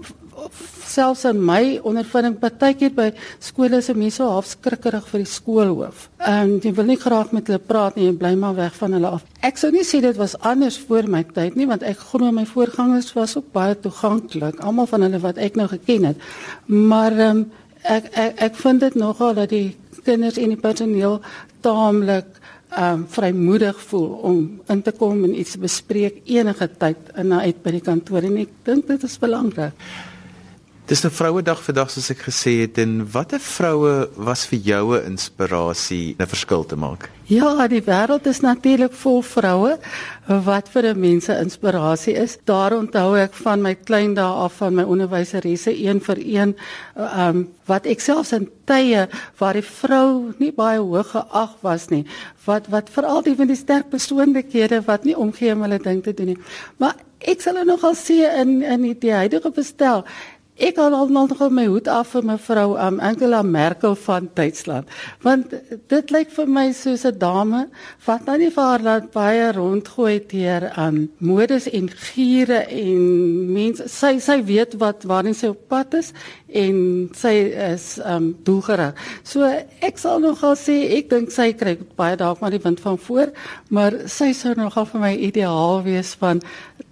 selfs 0.90 1.26
in 1.30 1.40
my 1.46 1.80
ondervinding 1.86 2.38
partykeer 2.42 2.94
by 2.96 3.10
skole 3.44 3.78
is 3.78 3.90
mense 3.94 4.24
half 4.24 4.48
skrikkerig 4.50 5.06
vir 5.12 5.24
die 5.24 5.30
skoolhoof. 5.30 6.08
Ehm 6.20 6.58
jy 6.64 6.74
wil 6.78 6.90
nie 6.90 7.00
graag 7.00 7.34
met 7.36 7.48
hulle 7.48 7.62
praat 7.72 7.96
nie, 7.98 8.08
jy 8.10 8.16
bly 8.22 8.34
maar 8.40 8.56
weg 8.58 8.76
van 8.80 8.98
hulle 8.98 9.14
af. 9.20 9.26
Ek 9.46 9.58
sou 9.62 9.72
nie 9.72 9.86
sê 9.88 10.02
dit 10.02 10.18
was 10.18 10.36
anders 10.40 10.80
voor 10.88 11.08
my 11.08 11.24
tyd 11.36 11.56
nie, 11.60 11.68
want 11.70 11.84
ek 11.84 12.02
glo 12.12 12.32
my 12.32 12.46
voorgangers 12.50 13.14
was 13.18 13.38
ook 13.38 13.52
baie 13.56 13.76
toeganklik, 13.76 14.60
almal 14.66 14.90
van 14.90 15.08
hulle 15.08 15.22
wat 15.24 15.38
ek 15.38 15.60
nou 15.60 15.68
geken 15.72 16.12
het. 16.12 16.28
Maar 16.68 17.12
ehm 17.12 17.44
um, 17.44 17.46
ek 17.84 18.12
ek 18.14 18.42
ek 18.50 18.60
vind 18.60 18.84
dit 18.84 18.96
nogal 19.00 19.34
dat 19.34 19.50
die 19.50 19.76
kinders 20.04 20.38
en 20.38 20.52
die 20.56 20.60
personeel 20.60 21.22
taamlik 21.62 22.40
um, 22.78 23.06
vrymoedig 23.08 23.82
voel 23.90 24.10
om 24.30 24.62
in 24.68 24.82
te 24.82 24.92
kom 24.92 25.24
en 25.24 25.40
iets 25.40 25.56
te 25.56 25.64
bespreek 25.64 26.22
enige 26.26 26.70
tyd 26.78 27.12
in 27.16 27.34
en 27.34 27.42
uit 27.42 27.64
by 27.64 27.76
die 27.78 27.84
kantoor 27.86 28.26
en 28.26 28.40
ek 28.46 28.54
dink 28.68 28.88
dit 28.88 29.04
is 29.04 29.18
belangrik. 29.22 29.74
Dis 30.90 31.06
'n 31.06 31.14
Vrouedag 31.14 31.60
vandag 31.62 31.92
soos 31.94 32.10
ek 32.10 32.24
gesê 32.26 32.52
het 32.66 32.80
en 32.82 33.06
watter 33.14 33.40
vroue 33.40 34.10
was 34.18 34.48
vir 34.50 34.60
jou 34.60 34.98
'n 34.98 35.06
inspirasie, 35.12 36.16
'n 36.18 36.26
verskil 36.26 36.66
te 36.66 36.76
maak? 36.76 37.12
Ja, 37.26 37.68
die 37.68 37.84
wêreld 37.84 38.26
is 38.26 38.40
natuurlik 38.40 38.94
vol 38.94 39.22
vroue 39.22 39.78
wat 40.28 40.70
vir 40.70 40.84
'n 40.86 41.00
mense 41.00 41.38
inspirasie 41.38 42.14
is. 42.14 42.38
Daar 42.44 42.74
onthou 42.74 43.16
ek 43.18 43.34
van 43.34 43.62
my 43.62 43.76
klein 43.76 44.14
dae 44.16 44.34
af 44.46 44.54
van 44.54 44.74
my 44.74 44.84
onderwyseresse 44.84 45.78
een 45.78 46.02
vir 46.02 46.18
een 46.18 46.56
um, 46.98 47.48
wat 47.66 47.86
ek 47.86 48.00
selfs 48.00 48.32
in 48.32 48.50
tye 48.66 49.08
waar 49.38 49.54
die 49.54 49.70
vrou 49.82 50.34
nie 50.40 50.52
baie 50.52 50.80
hoog 50.80 51.12
geag 51.12 51.56
was 51.62 51.90
nie, 51.90 52.06
wat 52.46 52.68
wat 52.68 52.90
veral 52.90 53.22
die 53.22 53.36
van 53.36 53.48
die 53.48 53.56
sterk 53.56 53.90
persoonlikhede 53.90 54.82
wat 54.86 55.04
nie 55.04 55.18
omgee 55.18 55.54
om 55.54 55.62
hulle 55.62 55.78
ding 55.78 56.04
te 56.04 56.14
doen 56.14 56.26
nie. 56.26 56.38
Maar 56.78 56.96
ek 57.20 57.42
sal 57.42 57.64
nogal 57.66 57.94
sê 57.94 58.26
in 58.42 58.62
in 58.64 58.82
die, 58.82 58.98
die 59.00 59.14
huidige 59.14 59.52
bestel 59.52 60.06
Ek 60.60 60.76
haal 60.76 60.92
al 60.92 61.08
nog 61.08 61.40
my 61.56 61.64
hoed 61.72 61.88
af 61.88 62.10
vir 62.12 62.26
mevrou 62.28 62.74
um, 62.76 62.98
Angela 63.00 63.40
Merkel 63.48 63.94
van 63.96 64.26
Duitsland. 64.36 64.90
Want 65.24 65.54
dit 65.88 66.12
lyk 66.12 66.34
vir 66.36 66.50
my 66.52 66.66
soos 66.76 67.06
'n 67.08 67.16
dame 67.18 67.62
wat 68.06 68.26
nou 68.28 68.36
nie 68.38 68.50
vir 68.52 68.64
haar 68.64 68.84
laat 68.84 69.08
baie 69.14 69.54
rondgooi 69.56 70.20
teer 70.28 70.70
aan 70.76 70.96
um, 70.96 71.10
modes 71.18 71.70
en 71.72 71.88
giere 71.88 72.66
en 72.68 73.54
mense 73.54 73.88
sy 73.88 74.20
sy 74.20 74.44
weet 74.44 74.76
wat 74.84 75.08
waarin 75.08 75.34
sy 75.34 75.48
op 75.48 75.64
pad 75.70 75.94
is 75.94 76.12
en 76.52 77.10
sy 77.16 77.36
is 77.72 78.00
um 78.04 78.36
doelgerig. 78.44 79.00
So 79.24 79.48
ek 79.80 79.98
sal 79.98 80.20
nogal 80.20 80.58
sê 80.60 80.76
ek 80.98 81.10
dink 81.10 81.32
sy 81.32 81.54
kry 81.54 81.78
baie 81.96 82.18
dalk 82.20 82.42
maar 82.42 82.52
die 82.52 82.64
wind 82.64 82.84
van 82.84 82.98
voor, 82.98 83.32
maar 83.70 83.96
sy 84.08 84.34
sou 84.34 84.54
nogal 84.60 84.86
vir 84.86 85.00
my 85.00 85.14
ideaal 85.16 85.84
wees 85.84 86.18
van 86.20 86.44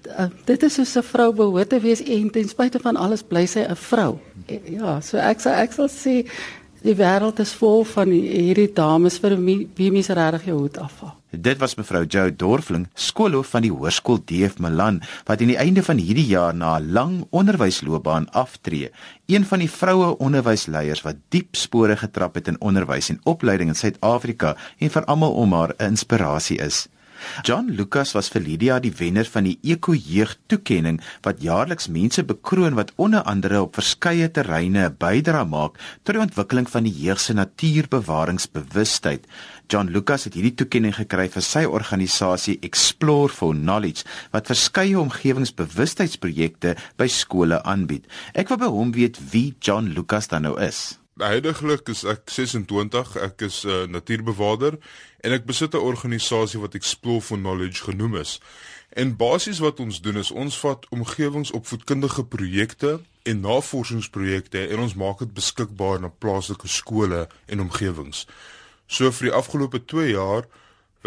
uh, 0.08 0.30
dit 0.46 0.64
is 0.64 0.74
soos 0.74 0.96
'n 0.98 1.04
vrou 1.04 1.34
behoort 1.34 1.70
te 1.70 1.80
wees 1.80 2.04
en 2.04 2.30
ten 2.30 2.48
spyte 2.48 2.80
van 2.80 2.96
alles 2.96 3.24
bly 3.24 3.46
sy 3.46 3.60
'n 3.60 3.76
vrou. 3.76 4.20
Ja, 4.66 5.02
so 5.02 5.18
ek 5.18 5.40
sal 5.40 5.54
ek 5.54 5.74
sal 5.74 5.90
sê 5.90 6.26
die 6.82 6.96
wêreld 6.96 7.40
is 7.40 7.54
vol 7.54 7.84
van 7.84 8.10
hierdie 8.12 8.74
dames 8.74 9.18
vir 9.20 9.38
wie 9.76 9.92
mens 9.92 10.10
regtig 10.10 10.46
jou 10.46 10.60
hoed 10.60 10.78
afval. 10.78 11.14
Dit 11.32 11.60
was 11.60 11.76
mevrou 11.76 12.06
Jo 12.08 12.30
Dorfling, 12.32 12.88
skoolhoof 12.96 13.50
van 13.52 13.62
die 13.62 13.72
Hoërskool 13.72 14.22
DF 14.26 14.60
Milan, 14.64 15.02
wat 15.26 15.42
aan 15.42 15.52
die 15.52 15.60
einde 15.60 15.84
van 15.84 15.98
hierdie 15.98 16.26
jaar 16.26 16.56
na 16.56 16.80
'n 16.80 16.92
lang 16.94 17.28
onderwysloopbaan 17.30 18.30
aftree. 18.32 18.92
Een 19.28 19.46
van 19.46 19.60
die 19.60 19.70
vroue 19.70 20.18
onderwysleiers 20.18 21.02
wat 21.02 21.16
diep 21.30 21.56
spore 21.56 21.98
getrap 21.98 22.36
het 22.36 22.48
in 22.48 22.62
onderwys 22.62 23.10
en 23.10 23.20
opleiding 23.24 23.70
in 23.70 23.76
Suid-Afrika 23.76 24.56
en 24.80 24.90
vir 24.90 25.06
almal 25.06 25.34
om 25.34 25.54
haar 25.54 25.74
'n 25.78 25.84
inspirasie 25.84 26.58
is. 26.58 26.88
John 27.44 27.70
Lucas 27.78 28.14
was 28.16 28.30
vir 28.34 28.42
Lydia 28.42 28.80
die 28.80 28.94
wenner 29.00 29.26
van 29.26 29.48
die 29.48 29.58
Eko 29.64 29.94
Jeug 29.94 30.36
toekenning 30.48 31.00
wat 31.26 31.42
jaarliks 31.42 31.88
mense 31.88 32.24
bekroon 32.24 32.78
wat 32.78 32.92
onder 32.96 33.24
andere 33.24 33.62
op 33.62 33.76
verskeie 33.80 34.30
terreine 34.32 34.88
'n 34.90 34.96
bydrae 35.00 35.46
maak 35.46 35.80
tot 36.04 36.16
die 36.16 36.24
ontwikkeling 36.24 36.70
van 36.70 36.84
die 36.84 36.94
jeug 37.04 37.20
se 37.20 37.34
natuurbewaringsbewustheid. 37.34 39.26
John 39.68 39.90
Lucas 39.92 40.24
het 40.24 40.34
hierdie 40.34 40.56
toekenning 40.56 40.96
gekry 40.96 41.28
vir 41.30 41.42
sy 41.42 41.64
organisasie 41.66 42.60
Explore 42.62 43.30
for 43.30 43.54
Knowledge 43.54 44.06
wat 44.32 44.48
verskeie 44.48 45.00
omgewingsbewustheidsprojekte 45.00 46.76
by 46.98 47.08
skole 47.08 47.64
aanbied. 47.64 48.06
Ek 48.34 48.48
wil 48.50 48.58
by 48.58 48.72
hom 48.72 48.92
weet 48.92 49.20
wie 49.32 49.56
John 49.60 49.92
Lucas 49.96 50.28
dan 50.28 50.42
nou 50.48 50.56
is. 50.62 50.98
Heidiglik 51.18 51.90
is 51.90 52.04
ek 52.04 52.30
26, 52.30 53.16
ek 53.18 53.42
is 53.42 53.64
'n 53.66 53.70
uh, 53.70 53.88
natuurbewaarder 53.90 54.78
en 55.26 55.32
ek 55.32 55.46
besit 55.46 55.74
'n 55.74 55.82
organisasie 55.82 56.60
wat 56.60 56.74
Explore 56.74 57.22
for 57.22 57.38
Knowledge 57.38 57.84
genoem 57.84 58.16
is. 58.16 58.40
En 58.90 59.16
basies 59.16 59.60
wat 59.60 59.80
ons 59.80 60.02
doen 60.02 60.18
is 60.18 60.32
ons 60.32 60.60
vat 60.60 60.86
omgewingsopvoedkundige 60.90 62.26
projekte 62.26 63.00
en 63.24 63.40
navorsingsprojekte 63.40 64.68
en 64.68 64.80
ons 64.80 64.94
maak 64.94 65.20
dit 65.20 65.34
beskikbaar 65.34 66.00
na 66.00 66.08
plaaslike 66.08 66.68
skole 66.68 67.28
en 67.46 67.60
omgewings. 67.60 68.28
So 68.88 69.12
vir 69.12 69.30
die 69.30 69.36
afgelope 69.36 69.86
2 69.86 70.10
jaar 70.10 70.46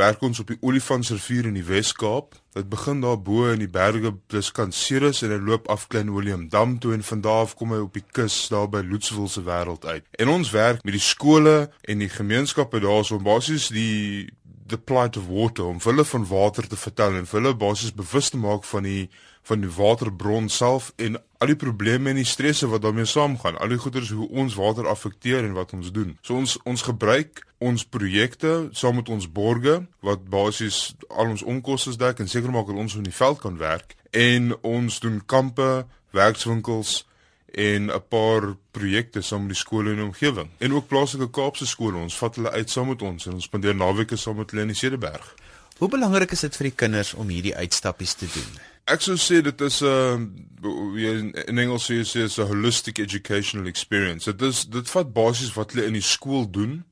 werk 0.00 0.22
ons 0.24 0.40
op 0.40 0.48
die 0.48 0.58
Olifantsrivier 0.64 1.50
in 1.50 1.56
die 1.58 1.66
Wes-Kaap. 1.66 2.36
Dit 2.56 2.68
begin 2.72 3.02
daar 3.04 3.18
bo 3.20 3.50
in 3.52 3.60
die 3.62 3.70
berge 3.70 4.14
plus 4.32 4.50
Kanserus 4.56 5.20
en 5.26 5.34
dit 5.34 5.44
loop 5.44 5.68
af 5.72 5.86
Klein 5.92 6.12
Willem 6.14 6.48
Dam 6.50 6.78
toe 6.80 6.94
en 6.96 7.04
van 7.04 7.20
daar 7.24 7.44
af 7.44 7.54
kom 7.58 7.74
hy 7.74 7.82
op 7.84 7.94
die 7.94 8.04
kus 8.16 8.36
daar 8.52 8.68
by 8.72 8.80
Loetswil 8.86 9.28
se 9.28 9.44
wêreld 9.46 9.84
uit. 9.86 10.06
En 10.18 10.32
ons 10.32 10.52
werk 10.56 10.84
met 10.86 10.96
die 10.96 11.04
skole 11.04 11.56
en 11.84 12.04
die 12.04 12.10
gemeenskappe 12.10 12.80
daarso 12.80 13.20
om 13.20 13.26
basies 13.28 13.68
die 13.74 14.30
the 14.70 14.78
plight 14.78 15.18
of 15.18 15.26
water 15.28 15.66
om 15.66 15.80
hulle 15.82 16.04
van 16.04 16.26
water 16.30 16.68
te 16.68 16.78
vertel 16.78 17.18
en 17.18 17.26
hulle 17.30 17.56
basies 17.58 17.94
bewus 17.94 18.30
te 18.30 18.38
maak 18.38 18.64
van 18.70 18.86
die 18.86 19.08
van 19.42 19.60
die 19.60 19.70
waterbron 19.70 20.48
self 20.48 20.92
en 20.96 21.16
al 21.38 21.52
die 21.52 21.56
probleme 21.56 22.10
en 22.10 22.18
die 22.20 22.28
stresse 22.28 22.68
wat 22.68 22.82
daarmee 22.82 23.08
saamgaan. 23.08 23.58
Al 23.58 23.72
die 23.72 23.80
goeders 23.80 24.10
hoe 24.10 24.28
ons 24.28 24.54
water 24.54 24.88
affekteer 24.88 25.44
en 25.44 25.56
wat 25.56 25.72
ons 25.72 25.92
doen. 25.92 26.18
So 26.22 26.36
ons 26.36 26.58
ons 26.68 26.82
gebruik 26.82 27.44
ons 27.58 27.84
projekte 27.84 28.68
saam 28.72 29.00
met 29.00 29.08
ons 29.08 29.28
borgers 29.32 29.86
wat 30.06 30.28
basies 30.32 30.94
al 31.08 31.32
ons 31.32 31.42
onkoste 31.42 31.96
dek 32.00 32.20
en 32.20 32.28
seker 32.28 32.52
maak 32.52 32.68
dat 32.68 32.76
ons 32.76 32.96
in 33.00 33.08
die 33.08 33.16
veld 33.16 33.40
kan 33.40 33.56
werk 33.60 33.96
en 34.16 34.52
ons 34.66 35.00
doen 35.00 35.20
kampe, 35.26 35.86
werkswinkels 36.16 37.04
en 37.50 37.90
'n 37.90 38.02
paar 38.08 38.56
projekte 38.70 39.20
saam 39.20 39.40
met 39.40 39.56
die 39.56 39.62
skole 39.64 39.90
in 39.90 39.96
die 39.96 40.04
omgewing 40.04 40.48
en 40.58 40.72
ook 40.72 40.86
plaaslike 40.86 41.30
Kaapse 41.30 41.66
skole. 41.66 41.96
Ons 41.96 42.16
vat 42.16 42.34
hulle 42.34 42.50
uit 42.50 42.70
saam 42.70 42.88
met 42.88 43.02
ons 43.02 43.26
en 43.26 43.32
ons 43.32 43.44
spandeer 43.44 43.74
naweke 43.74 44.16
saam 44.16 44.36
met 44.36 44.50
hulle 44.50 44.62
in 44.62 44.68
die 44.68 44.76
Cederberg. 44.76 45.34
Hoe 45.78 45.88
belangrik 45.88 46.30
is 46.30 46.40
dit 46.40 46.56
vir 46.56 46.64
die 46.64 46.76
kinders 46.76 47.14
om 47.14 47.28
hierdie 47.28 47.56
uitstappies 47.56 48.14
te 48.14 48.26
doen? 48.34 48.69
Ek 48.90 49.04
sou 49.06 49.14
sê 49.14 49.38
dit 49.38 49.60
is 49.62 49.76
'n 49.82 50.24
uh, 50.66 51.42
in 51.46 51.58
Engels 51.58 51.86
sê 51.86 52.00
jy 52.02 52.24
is 52.26 52.38
'n 52.38 52.46
holistic 52.50 52.98
educational 52.98 53.66
experience. 53.66 54.24
Dit 54.24 54.42
is 54.42 54.64
dit 54.66 54.90
vat 54.90 55.12
basies 55.12 55.54
wat 55.54 55.72
hulle 55.72 55.86
in 55.86 55.92
die 55.92 56.02
skool 56.02 56.50
doen 56.50 56.84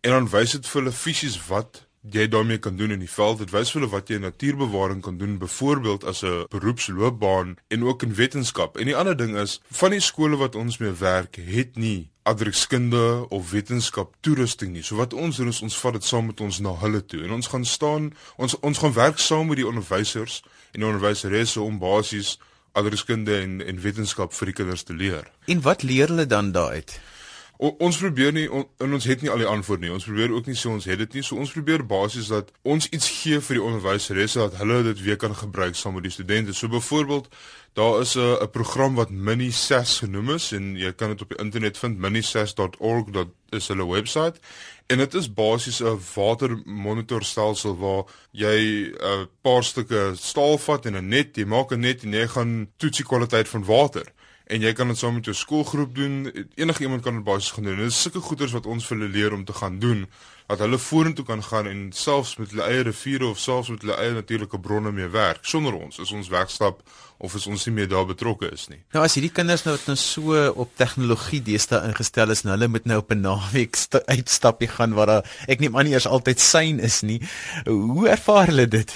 en 0.00 0.10
dan 0.10 0.28
wys 0.28 0.52
dit 0.52 0.66
vir 0.66 0.80
hulle 0.80 0.92
fisies 0.92 1.36
wat 1.48 1.84
jy 2.10 2.26
daarmee 2.28 2.58
kan 2.58 2.76
doen 2.76 2.90
in 2.90 2.98
die 3.04 3.10
veld. 3.10 3.38
Dit 3.38 3.50
wys 3.50 3.70
vir 3.70 3.80
hulle 3.80 3.92
wat 3.92 4.08
jy 4.08 4.14
in 4.14 4.24
natuurbewaring 4.24 5.02
kan 5.02 5.18
doen, 5.18 5.38
byvoorbeeld 5.38 6.04
as 6.04 6.22
'n 6.22 6.46
beroepsloopbaan 6.48 7.56
en 7.68 7.84
ook 7.84 8.02
in 8.02 8.14
wetenskap. 8.14 8.76
En 8.76 8.84
die 8.84 8.96
ander 8.96 9.16
ding 9.16 9.36
is, 9.36 9.60
van 9.70 9.90
die 9.90 10.00
skole 10.00 10.36
wat 10.36 10.54
ons 10.54 10.78
mee 10.78 10.92
werk, 10.92 11.36
het 11.36 11.76
nie 11.76 12.10
adreskunde 12.22 13.26
of 13.28 13.50
wetenskap 13.50 14.14
toerusting 14.20 14.72
nie. 14.72 14.82
So 14.82 14.96
wat 14.96 15.12
ons 15.12 15.36
doen 15.36 15.48
is 15.48 15.62
ons 15.62 15.78
vat 15.78 15.92
dit 15.92 16.04
saam 16.04 16.26
met 16.26 16.40
ons 16.40 16.58
na 16.58 16.74
hulle 16.74 17.04
toe 17.04 17.22
en 17.22 17.30
ons 17.30 17.46
gaan 17.46 17.64
staan, 17.64 18.12
ons 18.36 18.58
ons 18.60 18.78
gaan 18.78 18.92
werk 18.92 19.18
saam 19.18 19.46
met 19.46 19.56
die 19.56 19.66
onderwysers 19.66 20.42
en 20.72 20.84
onderwyseresse 20.84 21.60
om 21.60 21.78
basies 21.78 22.38
adreskunde 22.72 23.40
en 23.40 23.60
en 23.66 23.80
wetenskap 23.80 24.32
vir 24.32 24.52
die 24.52 24.58
kinders 24.62 24.82
te 24.88 24.94
leer. 24.96 25.30
En 25.46 25.60
wat 25.64 25.82
leer 25.82 26.08
hulle 26.08 26.26
dan 26.26 26.52
daaruit? 26.52 27.00
O, 27.62 27.70
ons 27.78 27.94
probeer 28.00 28.32
nie 28.34 28.48
on, 28.50 28.64
ons 28.82 29.04
het 29.06 29.20
nie 29.22 29.30
al 29.30 29.42
die 29.44 29.46
antwoorde 29.46 29.84
nie. 29.84 29.92
Ons 29.94 30.08
probeer 30.08 30.32
ook 30.34 30.48
nie 30.50 30.56
sê 30.58 30.66
ons 30.72 30.86
het 30.88 30.98
dit 30.98 31.18
nie. 31.18 31.22
So 31.22 31.38
ons 31.38 31.52
probeer 31.54 31.84
basies 31.86 32.32
dat 32.32 32.50
ons 32.66 32.88
iets 32.90 33.10
gee 33.20 33.38
vir 33.38 33.58
die 33.58 33.62
onderwyseresse 33.62 34.40
dat 34.40 34.56
hulle 34.58 34.80
dit 34.88 35.02
weer 35.04 35.20
kan 35.20 35.36
gebruik 35.38 35.78
saam 35.78 35.94
met 35.94 36.08
die 36.08 36.14
studente. 36.14 36.56
So 36.58 36.72
byvoorbeeld, 36.72 37.28
daar 37.78 38.00
is 38.00 38.16
'n 38.16 38.42
'n 38.42 38.50
program 38.50 38.94
wat 38.98 39.10
MiniSAS 39.10 39.98
genoem 40.02 40.30
is 40.30 40.52
en 40.52 40.74
jy 40.76 40.92
kan 40.92 41.08
dit 41.08 41.22
op 41.22 41.28
die 41.28 41.38
internet 41.38 41.78
vind 41.78 41.98
minisas.org. 41.98 43.06
Dit 43.12 43.28
is 43.50 43.68
hulle 43.68 43.86
webwerf 43.86 44.40
en 44.92 45.00
dit 45.02 45.14
is 45.14 45.28
basies 45.34 45.80
'n 45.80 46.00
watermonitorstelsel 46.14 47.76
waar 47.76 48.04
jy 48.30 48.58
'n 48.92 49.28
paar 49.42 49.64
stukke 49.64 50.12
staal 50.14 50.58
vat 50.58 50.86
en 50.86 50.96
'n 50.96 51.08
net, 51.08 51.36
jy 51.36 51.44
maak 51.44 51.72
'n 51.72 51.80
net 51.80 52.02
en 52.04 52.12
jy 52.12 52.26
gaan 52.28 52.68
toets 52.76 52.96
die 52.96 53.06
kwaliteit 53.06 53.48
van 53.48 53.64
water 53.64 54.06
en 54.52 54.60
jy 54.60 54.72
kan 54.76 54.90
dit 54.92 54.98
saam 54.98 55.14
met 55.16 55.28
jou 55.28 55.34
skoolgroep 55.36 55.94
doen. 55.96 56.18
Enige 56.60 56.84
iemand 56.84 57.02
kan 57.02 57.14
dit 57.14 57.24
basies 57.24 57.54
gaan 57.56 57.64
doen. 57.64 57.80
Dit 57.80 57.92
is 57.92 58.02
sulke 58.04 58.20
goeders 58.20 58.52
wat 58.52 58.68
ons 58.68 58.86
vir 58.86 58.98
hulle 58.98 59.12
leer 59.12 59.32
om 59.32 59.44
te 59.48 59.56
gaan 59.56 59.78
doen 59.82 60.06
dat 60.52 60.60
hulle 60.60 60.78
vorentoe 60.78 61.24
kan 61.24 61.42
gaan 61.42 61.68
en 61.70 61.78
selfs 61.96 62.34
met 62.36 62.50
hulle 62.52 62.66
eie 62.68 62.82
riviere 62.84 63.30
of 63.30 63.38
selfs 63.40 63.70
met 63.72 63.84
hulle 63.84 63.96
eie 64.02 64.12
natuurlike 64.12 64.58
bronne 64.60 64.90
mee 64.92 65.08
werk 65.08 65.46
sonder 65.48 65.76
ons 65.78 66.00
as 66.02 66.12
ons 66.12 66.28
wegstap 66.28 66.82
of 67.22 67.36
as 67.38 67.46
ons 67.48 67.64
nie 67.68 67.74
meer 67.76 67.88
daar 67.88 68.04
betrokke 68.08 68.50
is 68.52 68.66
nie. 68.68 68.82
Nou 68.92 69.04
as 69.06 69.16
hierdie 69.16 69.32
kinders 69.32 69.64
nou 69.64 69.76
net 69.86 70.00
so 70.02 70.36
op 70.64 70.74
tegnologie 70.76 71.40
deesdae 71.46 71.86
ingestel 71.88 72.34
is 72.34 72.44
en 72.44 72.52
hulle 72.52 72.68
moet 72.68 72.88
nou 72.90 72.98
op 73.00 73.14
'n 73.14 73.22
naweek 73.24 73.78
uitstappie 74.16 74.68
gaan 74.68 74.98
waar 74.98 75.06
daar 75.06 75.30
ek 75.48 75.60
nie 75.60 75.70
maar 75.70 75.84
nie 75.84 75.94
eers 75.94 76.10
altyd 76.10 76.40
sein 76.40 76.80
is 76.80 77.00
nie. 77.02 77.22
Hoe 77.64 78.08
ervaar 78.08 78.46
hulle 78.52 78.68
dit? 78.68 78.92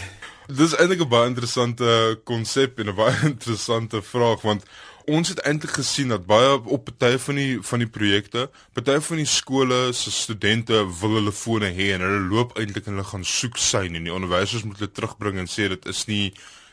Dis 0.46 0.76
eintlik 0.76 1.00
'n 1.00 1.08
baie 1.08 1.26
interessante 1.26 2.20
konsep 2.24 2.78
en 2.78 2.88
'n 2.88 2.94
baie 2.94 3.16
interessante 3.32 4.02
vraag 4.02 4.42
want 4.42 4.64
ons 5.06 5.28
het 5.28 5.40
eintlik 5.46 5.76
gesien 5.78 6.10
dat 6.10 6.26
baie 6.26 6.56
op 6.76 6.88
baie 6.98 7.18
van 7.18 7.38
die 7.38 7.58
van 7.62 7.82
die 7.82 7.90
projekte, 7.90 8.48
baie 8.74 9.00
van 9.00 9.22
die 9.22 9.28
skole 9.30 9.80
se 9.94 10.10
studente 10.10 10.82
wil 11.00 11.18
hulle 11.20 11.32
fone 11.32 11.70
hê 11.76 11.92
en 11.94 12.04
hulle 12.04 12.26
loop 12.30 12.56
eintlik 12.58 12.86
en 12.86 12.96
hulle 12.96 13.10
gaan 13.10 13.24
soek 13.24 13.58
syne 13.60 14.00
en 14.00 14.08
die 14.08 14.14
onderwysers 14.14 14.66
moet 14.66 14.80
hulle 14.82 14.92
terugbring 14.92 15.38
en 15.42 15.50
sê 15.50 15.68
dit 15.72 15.90
is 15.92 16.04
nie 16.10 16.32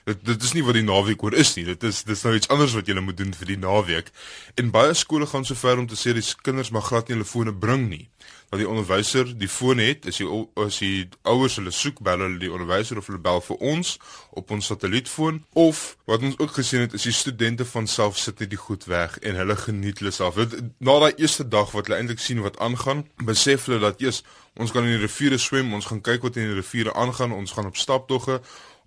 dit 0.09 0.25
dit 0.25 0.43
is 0.43 0.53
nie 0.53 0.63
wat 0.67 0.77
die 0.77 0.85
naweek 0.85 1.23
oor 1.23 1.33
is 1.33 1.53
nie. 1.55 1.65
Dit 1.67 1.83
is 1.87 2.03
dis 2.07 2.23
nou 2.23 2.35
iets 2.35 2.49
anders 2.53 2.75
wat 2.77 2.87
jy 2.87 2.99
moet 2.99 3.17
doen 3.17 3.33
vir 3.33 3.53
die 3.53 3.59
naweek. 3.59 4.11
En 4.59 4.71
baie 4.71 4.93
skole 4.93 5.27
gaan 5.27 5.45
so 5.45 5.55
ver 5.55 5.79
om 5.79 5.87
te 5.87 5.99
sê 5.99 6.13
die 6.13 6.25
kinders 6.41 6.73
mag 6.75 6.87
glad 6.87 7.07
nie 7.07 7.17
hulle 7.17 7.29
fone 7.29 7.53
bring 7.53 7.89
nie 7.89 8.07
dat 8.53 8.61
die 8.61 8.69
onderwyser 8.69 9.31
die 9.37 9.49
foon 9.49 9.79
het, 9.81 10.05
is 10.05 10.19
die 10.21 10.27
as 10.61 10.75
die 10.83 11.07
ouers 11.25 11.55
hulle 11.57 11.71
soek 11.73 12.03
bel 12.05 12.21
hulle 12.21 12.37
die 12.37 12.51
onderwyser 12.53 12.99
of 13.01 13.07
hulle 13.09 13.21
bel 13.21 13.41
vir 13.41 13.63
ons 13.73 13.95
op 14.37 14.51
ons 14.53 14.69
satellietfoon 14.69 15.39
of 15.57 15.79
wat 16.09 16.21
ons 16.27 16.37
ook 16.37 16.53
gesien 16.59 16.85
het 16.85 16.93
is 16.93 17.07
die 17.09 17.15
studente 17.17 17.65
van 17.65 17.89
self 17.89 18.19
sit 18.21 18.43
net 18.43 18.51
die 18.51 18.61
goed 18.61 18.85
weg 18.91 19.17
en 19.25 19.39
hulle 19.41 19.57
geniet 19.57 20.03
hulle 20.03 20.13
self. 20.13 20.37
Na 20.77 20.99
daai 21.01 21.15
eerste 21.15 21.47
dag 21.49 21.73
wat 21.73 21.89
hulle 21.89 21.97
eintlik 21.97 22.21
sien 22.21 22.43
wat 22.45 22.59
aangaan, 22.61 23.07
besef 23.25 23.65
hulle 23.71 23.81
dat 23.87 24.05
eers 24.05 24.21
ons 24.61 24.69
gaan 24.69 24.85
in 24.85 24.99
die 24.99 25.01
riviere 25.07 25.41
swem, 25.41 25.73
ons 25.73 25.89
gaan 25.89 26.03
kyk 26.05 26.21
wat 26.27 26.37
in 26.37 26.51
die 26.51 26.59
riviere 26.59 26.93
aangaan, 26.93 27.33
ons 27.33 27.57
gaan 27.57 27.71
op 27.71 27.79
staptogge 27.81 28.37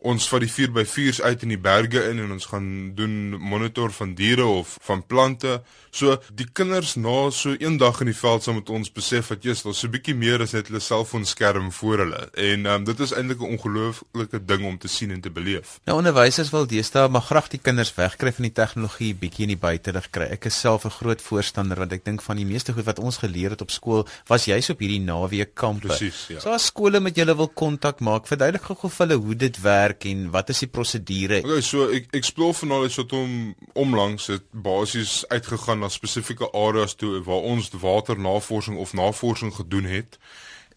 ons 0.04 0.28
vat 0.28 0.40
die 0.44 0.50
4x4s 0.50 1.22
uit 1.24 1.42
in 1.42 1.54
die 1.54 1.61
berge 1.61 2.02
in 2.11 2.20
en 2.22 2.32
ons 2.37 2.46
gaan 2.50 2.92
doen 2.94 3.35
monitor 3.40 3.92
van 3.96 4.14
diere 4.14 4.44
of 4.44 4.76
van 4.87 5.02
plante. 5.06 5.62
So 5.90 6.18
die 6.37 6.46
kinders 6.52 6.94
na 7.00 7.30
so 7.32 7.56
eendag 7.56 8.02
in 8.04 8.11
die 8.11 8.16
veld 8.16 8.44
sal 8.44 8.59
met 8.59 8.70
ons 8.70 8.92
besef 8.92 9.32
dat 9.32 9.44
jy's 9.46 9.64
daar's 9.64 9.80
so 9.80 9.88
'n 9.88 9.94
bietjie 9.94 10.14
meer 10.14 10.42
as 10.42 10.52
net 10.52 10.68
hulle 10.68 10.80
selfoonskerm 10.80 11.72
voor 11.72 11.98
hulle. 12.04 12.28
En 12.35 12.66
um, 12.66 12.85
dit 12.85 13.00
is 13.00 13.12
eintlik 13.12 13.40
'n 13.40 13.56
ongelooflike 13.56 14.44
ding 14.44 14.64
om 14.64 14.78
te 14.78 14.88
sien 14.88 15.11
en 15.11 15.20
te 15.20 15.30
beleef. 15.30 15.80
Nou 15.85 15.98
onderwysers 15.98 16.50
wil 16.50 16.66
deesdae 16.66 17.09
maar 17.09 17.22
graag 17.22 17.48
die 17.48 17.61
kinders 17.62 17.94
wegkry 17.94 18.32
van 18.32 18.42
die 18.42 18.52
tegnologie 18.52 19.14
bietjie 19.14 19.42
in 19.48 19.54
die 19.56 19.64
buitelug 19.66 20.11
kry. 20.11 20.28
Ek 20.30 20.44
is 20.44 20.61
self 20.61 20.85
'n 20.85 20.90
groot 20.90 21.22
voorstander 21.22 21.78
want 21.78 21.92
ek 21.92 22.04
dink 22.04 22.22
van 22.22 22.37
die 22.37 22.46
meeste 22.46 22.72
goed 22.72 22.85
wat 22.85 22.98
ons 22.98 23.16
geleer 23.16 23.50
het 23.50 23.62
op 23.62 23.70
skool 23.70 24.06
was 24.26 24.44
juis 24.44 24.70
op 24.70 24.78
hierdie 24.78 25.00
naweek 25.00 25.54
kampe. 25.54 25.88
Presies, 25.88 26.26
ja. 26.28 26.40
So 26.40 26.50
as 26.50 26.66
skole 26.66 27.00
met 27.00 27.16
julle 27.16 27.37
wil 27.37 27.48
kontak 27.48 28.00
maak, 28.00 28.26
verduidelik 28.26 28.62
gou 28.62 28.90
vir 28.90 29.06
hulle 29.06 29.18
hoe 29.24 29.35
dit 29.35 29.61
werk 29.62 29.86
en 29.94 30.31
wat 30.31 30.49
is 30.49 30.59
die 30.59 30.68
prosedure? 30.68 31.42
Okay, 31.44 31.61
so 31.61 31.87
ek 31.92 32.11
Explore 32.16 32.55
for 32.55 32.66
Knowledge 32.66 33.03
het 33.03 33.14
hom 33.14 33.55
omlangs 33.75 34.27
het 34.33 34.46
basies 34.51 35.25
uitgegaan 35.29 35.85
na 35.85 35.88
spesifieke 35.88 36.51
areas 36.53 36.94
toe 36.94 37.22
waar 37.27 37.46
ons 37.55 37.70
waternavorsing 37.70 38.77
of 38.77 38.92
navorsing 38.92 39.55
gedoen 39.55 39.85
het 39.85 40.18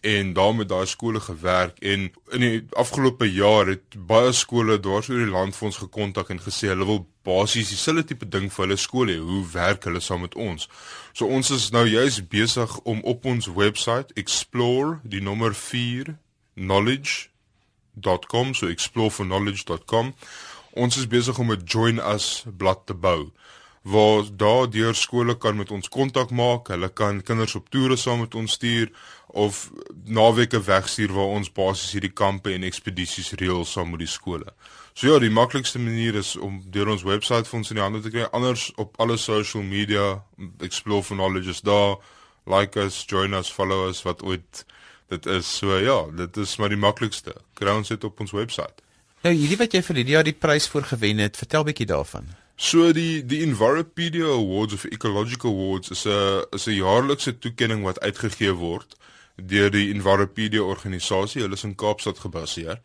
en 0.00 0.32
daarmee 0.32 0.64
daai 0.64 0.86
skole 0.86 1.20
gewerk 1.20 1.78
en 1.78 2.12
in 2.32 2.40
die 2.40 2.66
afgelope 2.70 3.32
jaar 3.32 3.66
het 3.66 3.96
baie 3.96 4.32
skole 4.32 4.78
dwars 4.80 5.10
oor 5.10 5.20
die 5.20 5.32
land 5.32 5.56
vir 5.56 5.68
ons 5.68 5.80
gekontak 5.82 6.30
en 6.32 6.40
gesê 6.40 6.72
hulle 6.72 6.86
wil 6.88 7.02
basies 7.22 7.68
dieselfde 7.68 8.04
tipe 8.08 8.28
ding 8.28 8.48
vir 8.52 8.64
hulle 8.64 8.78
skole. 8.80 9.16
Hoe 9.20 9.42
werk 9.52 9.84
hulle 9.84 10.00
saam 10.00 10.24
met 10.24 10.34
ons? 10.34 10.68
So 11.12 11.28
ons 11.28 11.50
is 11.50 11.68
nou 11.74 11.84
juis 11.88 12.22
besig 12.28 12.78
om 12.88 13.02
op 13.04 13.28
ons 13.28 13.50
webwerf 13.52 14.14
explore 14.16 14.98
die 15.04 15.20
nommer 15.20 15.54
4 15.54 16.16
knowledge.com 18.00 18.54
so 18.54 18.66
exploreforknowledge.com 18.66 20.14
ons 20.72 20.96
is 20.96 21.06
besig 21.06 21.38
om 21.38 21.52
'n 21.52 21.62
join 21.64 21.98
us 21.98 22.44
blad 22.56 22.86
te 22.86 22.94
bou 22.94 23.30
waar 23.82 24.24
daardeur 24.36 24.94
skole 24.94 25.36
kan 25.38 25.56
met 25.56 25.70
ons 25.70 25.88
kontak 25.88 26.30
maak. 26.30 26.68
Hulle 26.68 26.88
kan 26.92 27.22
kinders 27.22 27.54
op 27.54 27.70
toere 27.70 27.96
saam 27.96 28.20
met 28.20 28.34
ons 28.34 28.52
stuur 28.52 28.90
of 29.26 29.70
naweke 30.04 30.60
wegstuur 30.60 31.12
waar 31.12 31.32
ons 31.38 31.52
basies 31.52 31.92
hierdie 31.92 32.12
kampe 32.12 32.52
en 32.52 32.62
ekspedisies 32.62 33.32
reël 33.40 33.64
saam 33.64 33.90
met 33.90 34.04
die 34.04 34.10
skole. 34.10 34.52
So 34.92 35.08
ja, 35.08 35.18
die 35.18 35.30
maklikste 35.32 35.78
manier 35.78 36.14
is 36.14 36.36
om 36.36 36.60
deur 36.70 36.90
ons 36.92 37.06
webwerf 37.06 37.48
vir 37.48 37.58
ons 37.58 37.70
in 37.70 37.80
die 37.80 37.84
hande 37.84 38.02
te 38.04 38.12
kry. 38.12 38.26
Anders 38.36 38.68
op 38.76 38.98
alle 39.00 39.16
social 39.16 39.62
media, 39.62 40.20
explore 40.60 41.02
for 41.02 41.16
knowledge 41.16 41.50
is 41.50 41.64
daar. 41.64 41.96
Like 42.46 42.80
us, 42.80 43.04
join 43.06 43.34
us, 43.34 43.52
follow 43.52 43.88
us 43.88 44.02
wat 44.02 44.22
ooit 44.22 44.64
dit 45.10 45.26
is. 45.26 45.48
So 45.58 45.78
ja, 45.78 46.04
dit 46.16 46.36
is 46.36 46.56
maar 46.56 46.72
die 46.72 46.80
maklikste. 46.80 47.34
Ons 47.60 47.92
dit 47.92 48.04
op 48.04 48.20
ons 48.20 48.32
webwerf. 48.32 48.86
Nou 49.20 49.34
hierdie 49.36 49.58
wat 49.60 49.74
jy 49.76 49.82
vir 49.84 50.00
hierdie 50.00 50.14
jaar 50.16 50.24
die 50.24 50.36
prys 50.36 50.68
voor 50.72 50.86
gewen 50.88 51.18
het, 51.20 51.36
vertel 51.36 51.66
bietjie 51.68 51.86
daarvan. 51.90 52.30
So 52.60 52.92
die 52.96 53.20
die 53.24 53.42
Enviropedia 53.44 54.32
Awards 54.32 54.76
of 54.76 54.86
Ecological 54.88 55.52
Awards 55.52 55.90
is 55.90 56.06
'n 56.06 56.44
is 56.56 56.66
'n 56.66 56.76
jaarlikse 56.76 57.38
toekenning 57.38 57.82
wat 57.84 58.00
uitgegee 58.00 58.52
word 58.52 58.96
deur 59.36 59.70
die 59.70 59.92
Enviropedia 59.92 60.60
organisasie. 60.60 61.42
Hulle 61.42 61.54
is 61.54 61.64
in 61.64 61.74
Kaapstad 61.74 62.18
gebaseer. 62.18 62.80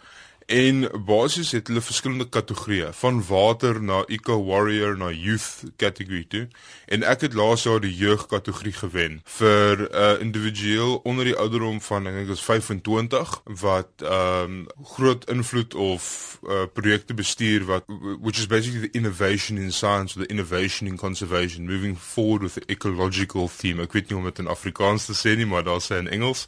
En 0.45 0.89
basies 1.05 1.51
het 1.51 1.67
hulle 1.67 1.81
verskillende 1.81 2.29
kategorieë 2.29 2.91
van 2.93 3.23
water 3.25 3.79
na 3.81 4.03
eco 4.05 4.43
warrior 4.45 4.97
na 4.97 5.09
youth 5.09 5.63
category 5.77 6.25
toe. 6.29 6.47
En 6.85 7.01
ek 7.01 7.25
het 7.25 7.33
laas 7.33 7.63
jaar 7.65 7.81
die 7.81 7.95
jeug 7.95 8.27
kategorie 8.29 8.73
gewen 8.77 9.21
vir 9.25 9.81
'n 9.81 9.89
uh, 9.89 10.21
individueel 10.21 10.99
onder 11.03 11.25
die 11.25 11.35
ouderdom 11.35 11.81
van 11.81 12.07
ek 12.07 12.13
dink 12.13 12.29
is 12.29 12.45
25 12.45 13.41
wat 13.45 13.89
ehm 13.97 14.43
um, 14.43 14.67
groot 14.83 15.29
invloed 15.29 15.73
of 15.73 16.37
uh, 16.43 16.69
projekte 16.73 17.13
bestuur 17.13 17.65
wat 17.65 17.83
which 18.21 18.37
is 18.37 18.47
basically 18.47 18.87
the 18.87 18.97
innovation 18.97 19.57
in 19.57 19.71
science 19.71 20.15
or 20.15 20.25
the 20.25 20.33
innovation 20.33 20.87
in 20.87 20.97
conservation 20.97 21.65
moving 21.65 21.97
forward 21.97 22.41
with 22.41 22.53
the 22.53 22.65
ecological 22.67 23.49
theme. 23.57 23.81
Ek 23.81 23.93
weet 23.93 24.09
nie 24.09 24.17
hoe 24.17 24.25
om 24.25 24.29
dit 24.29 24.45
in 24.45 24.51
Afrikaans 24.51 25.05
te 25.05 25.13
sê 25.13 25.35
nie, 25.35 25.45
maar 25.45 25.63
daar 25.63 25.81
sê 25.81 25.97
in 25.97 26.07
Engels. 26.07 26.45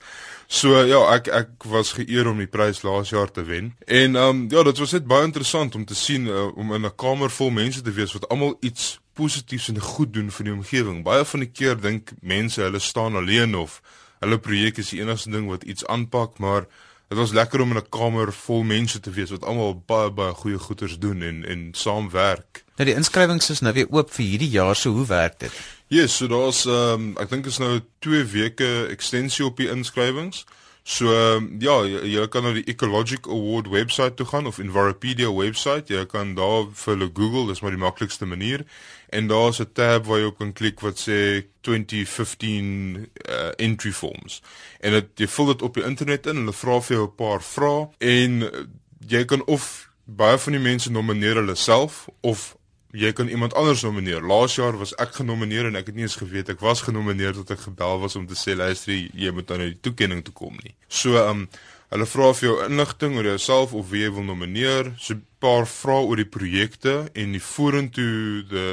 So 0.47 0.85
ja, 0.85 1.01
ek 1.15 1.27
ek 1.27 1.65
was 1.67 1.91
geëer 1.97 2.29
om 2.29 2.37
die 2.37 2.47
prys 2.47 2.83
laas 2.85 3.09
jaar 3.09 3.31
te 3.31 3.43
wen. 3.43 3.73
En 3.87 4.15
ehm 4.15 4.29
um, 4.29 4.45
ja, 4.49 4.63
dit 4.63 4.77
was 4.77 4.91
net 4.91 5.05
baie 5.07 5.23
interessant 5.23 5.75
om 5.75 5.85
te 5.85 5.95
sien 5.95 6.25
uh, 6.25 6.57
om 6.57 6.73
in 6.73 6.85
'n 6.85 6.95
kamer 6.95 7.29
vol 7.31 7.49
mense 7.49 7.81
te 7.81 7.91
wees 7.91 8.11
wat 8.13 8.27
almal 8.27 8.57
iets 8.59 8.99
positiefs 9.13 9.67
en 9.67 9.79
goed 9.79 10.13
doen 10.13 10.31
vir 10.31 10.43
die 10.43 10.53
omgewing. 10.53 11.03
Baie 11.03 11.25
van 11.25 11.39
die 11.39 11.51
keer 11.51 11.79
dink 11.79 12.11
mense 12.21 12.61
hulle 12.61 12.79
staan 12.79 13.15
alleen 13.15 13.55
of 13.55 13.81
hulle 14.19 14.39
projek 14.39 14.77
is 14.77 14.89
die 14.89 14.99
enigste 14.99 15.31
ding 15.31 15.47
wat 15.47 15.63
iets 15.63 15.85
aanpak, 15.85 16.37
maar 16.37 16.67
dit 17.07 17.17
was 17.17 17.31
lekker 17.31 17.61
om 17.61 17.71
in 17.71 17.77
'n 17.77 17.89
kamer 17.89 18.33
vol 18.33 18.63
mense 18.63 18.99
te 18.99 19.11
wees 19.11 19.31
wat 19.31 19.45
almal 19.45 19.83
baie 19.85 20.11
baie 20.11 20.33
goeie 20.33 20.59
goeders 20.59 20.99
doen 20.99 21.21
en 21.21 21.45
en 21.45 21.69
saamwerk. 21.71 22.65
Nou 22.75 22.89
die 22.89 22.95
inskrywings 22.95 23.49
is 23.49 23.59
nou 23.59 23.73
weer 23.73 23.87
oop 23.89 24.11
vir 24.11 24.25
hierdie 24.25 24.49
jaar, 24.49 24.75
so 24.75 24.91
hoe 24.91 25.05
werk 25.05 25.39
dit? 25.39 25.51
Ja, 25.87 26.01
yes, 26.01 26.17
so 26.17 26.27
daar's 26.27 26.65
ehm 26.65 26.93
um, 26.93 27.17
ek 27.17 27.29
dink 27.29 27.45
is 27.45 27.57
nou 27.57 27.79
2 27.99 28.23
weke 28.23 28.87
ekstensie 28.89 29.45
op 29.45 29.57
die 29.57 29.69
inskrywings. 29.69 30.45
So 30.87 31.11
um, 31.11 31.49
ja, 31.59 31.81
jy, 31.83 31.99
jy 32.13 32.21
kan 32.31 32.45
na 32.47 32.53
die 32.55 32.63
Ecologic 32.71 33.25
Award 33.27 33.67
webwerf 33.67 34.13
toe 34.15 34.25
gaan 34.29 34.45
of 34.47 34.61
Enviropedia 34.63 35.27
webwerf. 35.35 35.89
Jy 35.91 36.05
kan 36.07 36.31
daar 36.37 36.69
vir 36.71 36.93
hulle 36.93 37.09
Google, 37.11 37.49
dis 37.49 37.59
maar 37.59 37.75
die 37.75 37.81
maklikste 37.81 38.25
manier. 38.25 38.63
En 39.11 39.27
daar's 39.27 39.59
'n 39.59 39.67
tab 39.73 40.07
waar 40.07 40.19
jy 40.19 40.31
op 40.31 40.37
kan 40.39 40.53
klik 40.53 40.79
wat 40.79 40.95
sê 40.95 41.43
2015 41.61 43.09
uh, 43.29 43.51
entry 43.57 43.91
forms. 43.91 44.41
En 44.79 44.91
dit 44.91 45.07
jy 45.15 45.27
vul 45.27 45.45
dit 45.45 45.61
op 45.61 45.73
die 45.73 45.83
internet 45.83 46.25
in 46.25 46.37
en 46.37 46.45
hulle 46.45 46.55
vra 46.55 46.79
vir 46.81 46.95
jou 46.95 47.07
'n 47.07 47.15
paar 47.15 47.43
vrae 47.43 47.89
en 47.99 48.41
uh, 48.41 48.65
jy 49.07 49.25
kan 49.25 49.43
of 49.45 49.91
baie 50.05 50.37
van 50.37 50.53
die 50.53 50.61
mense 50.61 50.91
nomineer 50.91 51.35
hulle 51.35 51.55
self 51.55 52.07
of 52.21 52.56
jy 52.91 53.11
kan 53.13 53.27
iemand 53.27 53.53
anders 53.53 53.83
nomineer. 53.83 54.21
Laas 54.21 54.55
jaar 54.55 54.77
was 54.77 54.93
ek 55.01 55.17
genomineer 55.19 55.67
en 55.67 55.75
ek 55.75 55.89
het 55.91 55.95
nie 55.95 56.05
eens 56.07 56.19
geweet 56.19 56.49
ek 56.49 56.61
was 56.63 56.81
genomineer 56.85 57.33
tot 57.35 57.51
ek 57.51 57.65
gebel 57.67 57.99
was 57.99 58.15
om 58.15 58.27
te 58.27 58.37
sê 58.37 58.55
luister 58.55 58.93
jy 58.95 59.31
moet 59.35 59.49
nou 59.49 59.57
die 59.65 59.79
toekenning 59.81 60.23
toe 60.23 60.33
kom 60.33 60.55
nie. 60.63 60.75
So 60.87 61.19
um 61.19 61.47
hulle 61.91 62.07
vra 62.07 62.31
vir 62.35 62.47
jou 62.49 62.55
inligting 62.65 63.15
oor 63.15 63.29
jouself 63.29 63.73
of 63.73 63.91
wie 63.91 64.03
jy 64.03 64.11
wil 64.11 64.27
nomineer, 64.27 64.93
so 64.99 65.13
'n 65.13 65.25
paar 65.39 65.67
vrae 65.67 66.03
oor 66.03 66.17
die 66.17 66.27
projekte 66.27 67.09
en 67.13 67.31
die 67.31 67.43
vorentoe 67.43 68.43
the 68.49 68.67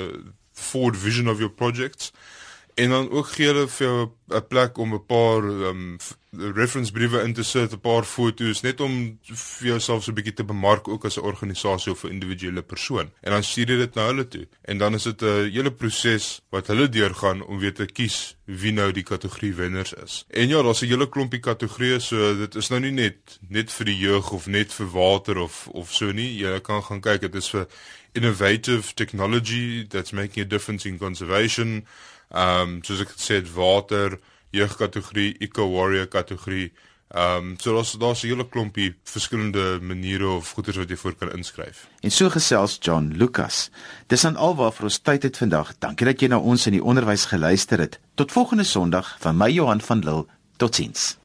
forward 0.52 0.96
vision 0.96 1.28
of 1.28 1.38
your 1.38 1.50
projects. 1.50 2.12
En 2.74 2.90
dan 2.90 3.10
ook 3.10 3.26
gee 3.36 3.46
hulle 3.46 3.68
vir 3.68 3.86
jou 3.86 4.10
'n 4.30 4.46
plek 4.48 4.78
om 4.78 4.94
'n 4.94 5.06
paar 5.06 5.42
um 5.42 5.98
reference 6.54 6.92
briewe 6.92 7.22
in 7.22 7.32
te 7.32 7.42
sit, 7.42 7.72
'n 7.72 7.80
paar 7.80 8.04
foto's 8.04 8.62
net 8.62 8.80
om 8.80 9.18
vir 9.22 9.68
jouself 9.68 10.04
so 10.04 10.10
'n 10.10 10.14
bietjie 10.14 10.34
te 10.34 10.44
bemark 10.44 10.88
ook 10.88 11.04
as 11.04 11.16
'n 11.16 11.24
organisasie 11.24 11.92
of 11.92 12.04
'n 12.04 12.10
individuele 12.10 12.62
persoon. 12.62 13.10
En 13.20 13.30
dan 13.30 13.42
stuur 13.42 13.70
jy 13.70 13.76
dit 13.76 13.94
na 13.94 14.06
hulle 14.06 14.28
toe. 14.28 14.46
En 14.62 14.78
dan 14.78 14.94
is 14.94 15.02
dit 15.02 15.22
'n 15.22 15.50
hele 15.50 15.72
proses 15.72 16.40
wat 16.50 16.66
hulle 16.66 16.88
deurgaan 16.88 17.42
om 17.42 17.58
weer 17.58 17.74
te 17.74 17.86
kies 17.86 18.36
wie 18.44 18.72
nou 18.72 18.92
die 18.92 19.02
kategorie 19.02 19.54
wenners 19.54 19.92
is. 19.92 20.24
En 20.30 20.48
ja, 20.48 20.62
daar's 20.62 20.82
'n 20.82 20.86
hele 20.86 21.08
klompie 21.08 21.40
kategorieë, 21.40 22.00
so 22.00 22.36
dit 22.36 22.54
is 22.54 22.68
nou 22.68 22.80
nie 22.80 22.92
net 22.92 23.38
net 23.48 23.72
vir 23.72 23.84
die 23.84 23.98
jeug 23.98 24.32
of 24.32 24.46
net 24.46 24.72
vir 24.72 24.90
water 24.90 25.38
of 25.38 25.68
of 25.68 25.92
so 25.92 26.12
nie. 26.12 26.36
Jy 26.38 26.60
kan 26.60 26.82
gaan 26.82 27.00
kyk, 27.00 27.20
dit 27.20 27.34
is 27.34 27.48
vir 27.48 27.66
innovative 28.12 28.94
technology 28.94 29.86
that's 29.88 30.12
making 30.12 30.44
a 30.44 30.48
difference 30.48 30.88
in 30.88 30.98
conservation. 30.98 31.86
Ehm 32.30 32.60
um, 32.60 32.78
soos 32.82 33.00
ek 33.00 33.12
gesê 33.14 33.34
het 33.34 33.52
water, 33.52 34.18
jeugkategorie, 34.54 35.34
eco 35.38 35.68
warrior 35.70 36.06
kategorie. 36.06 36.72
Ehm 37.14 37.36
um, 37.36 37.54
so 37.58 37.74
daar's 37.74 37.92
daar's 37.92 38.22
'n 38.22 38.28
hele 38.28 38.48
klompie 38.48 38.94
verskillende 39.04 39.78
maniere 39.80 40.28
of 40.28 40.50
goeders 40.50 40.76
wat 40.76 40.88
jy 40.88 40.96
voor 40.96 41.14
kan 41.14 41.32
inskryf. 41.32 41.86
En 42.00 42.10
so 42.10 42.30
gesels 42.30 42.78
John 42.80 43.12
Lucas. 43.16 43.70
Dis 44.06 44.24
aan 44.24 44.36
alwaar 44.36 44.72
vir 44.72 44.84
ons 44.84 44.98
tyd 44.98 45.22
het 45.22 45.36
vandag. 45.36 45.74
Dankie 45.78 46.06
dat 46.06 46.20
jy 46.20 46.28
na 46.28 46.38
ons 46.38 46.66
in 46.66 46.72
die 46.72 46.84
onderwys 46.84 47.24
geluister 47.24 47.78
het. 47.78 48.00
Tot 48.14 48.32
volgende 48.32 48.64
Sondag 48.64 49.16
van 49.20 49.36
my 49.36 49.50
Johan 49.50 49.80
van 49.80 49.98
Lille. 49.98 50.26
Totsiens. 50.56 51.18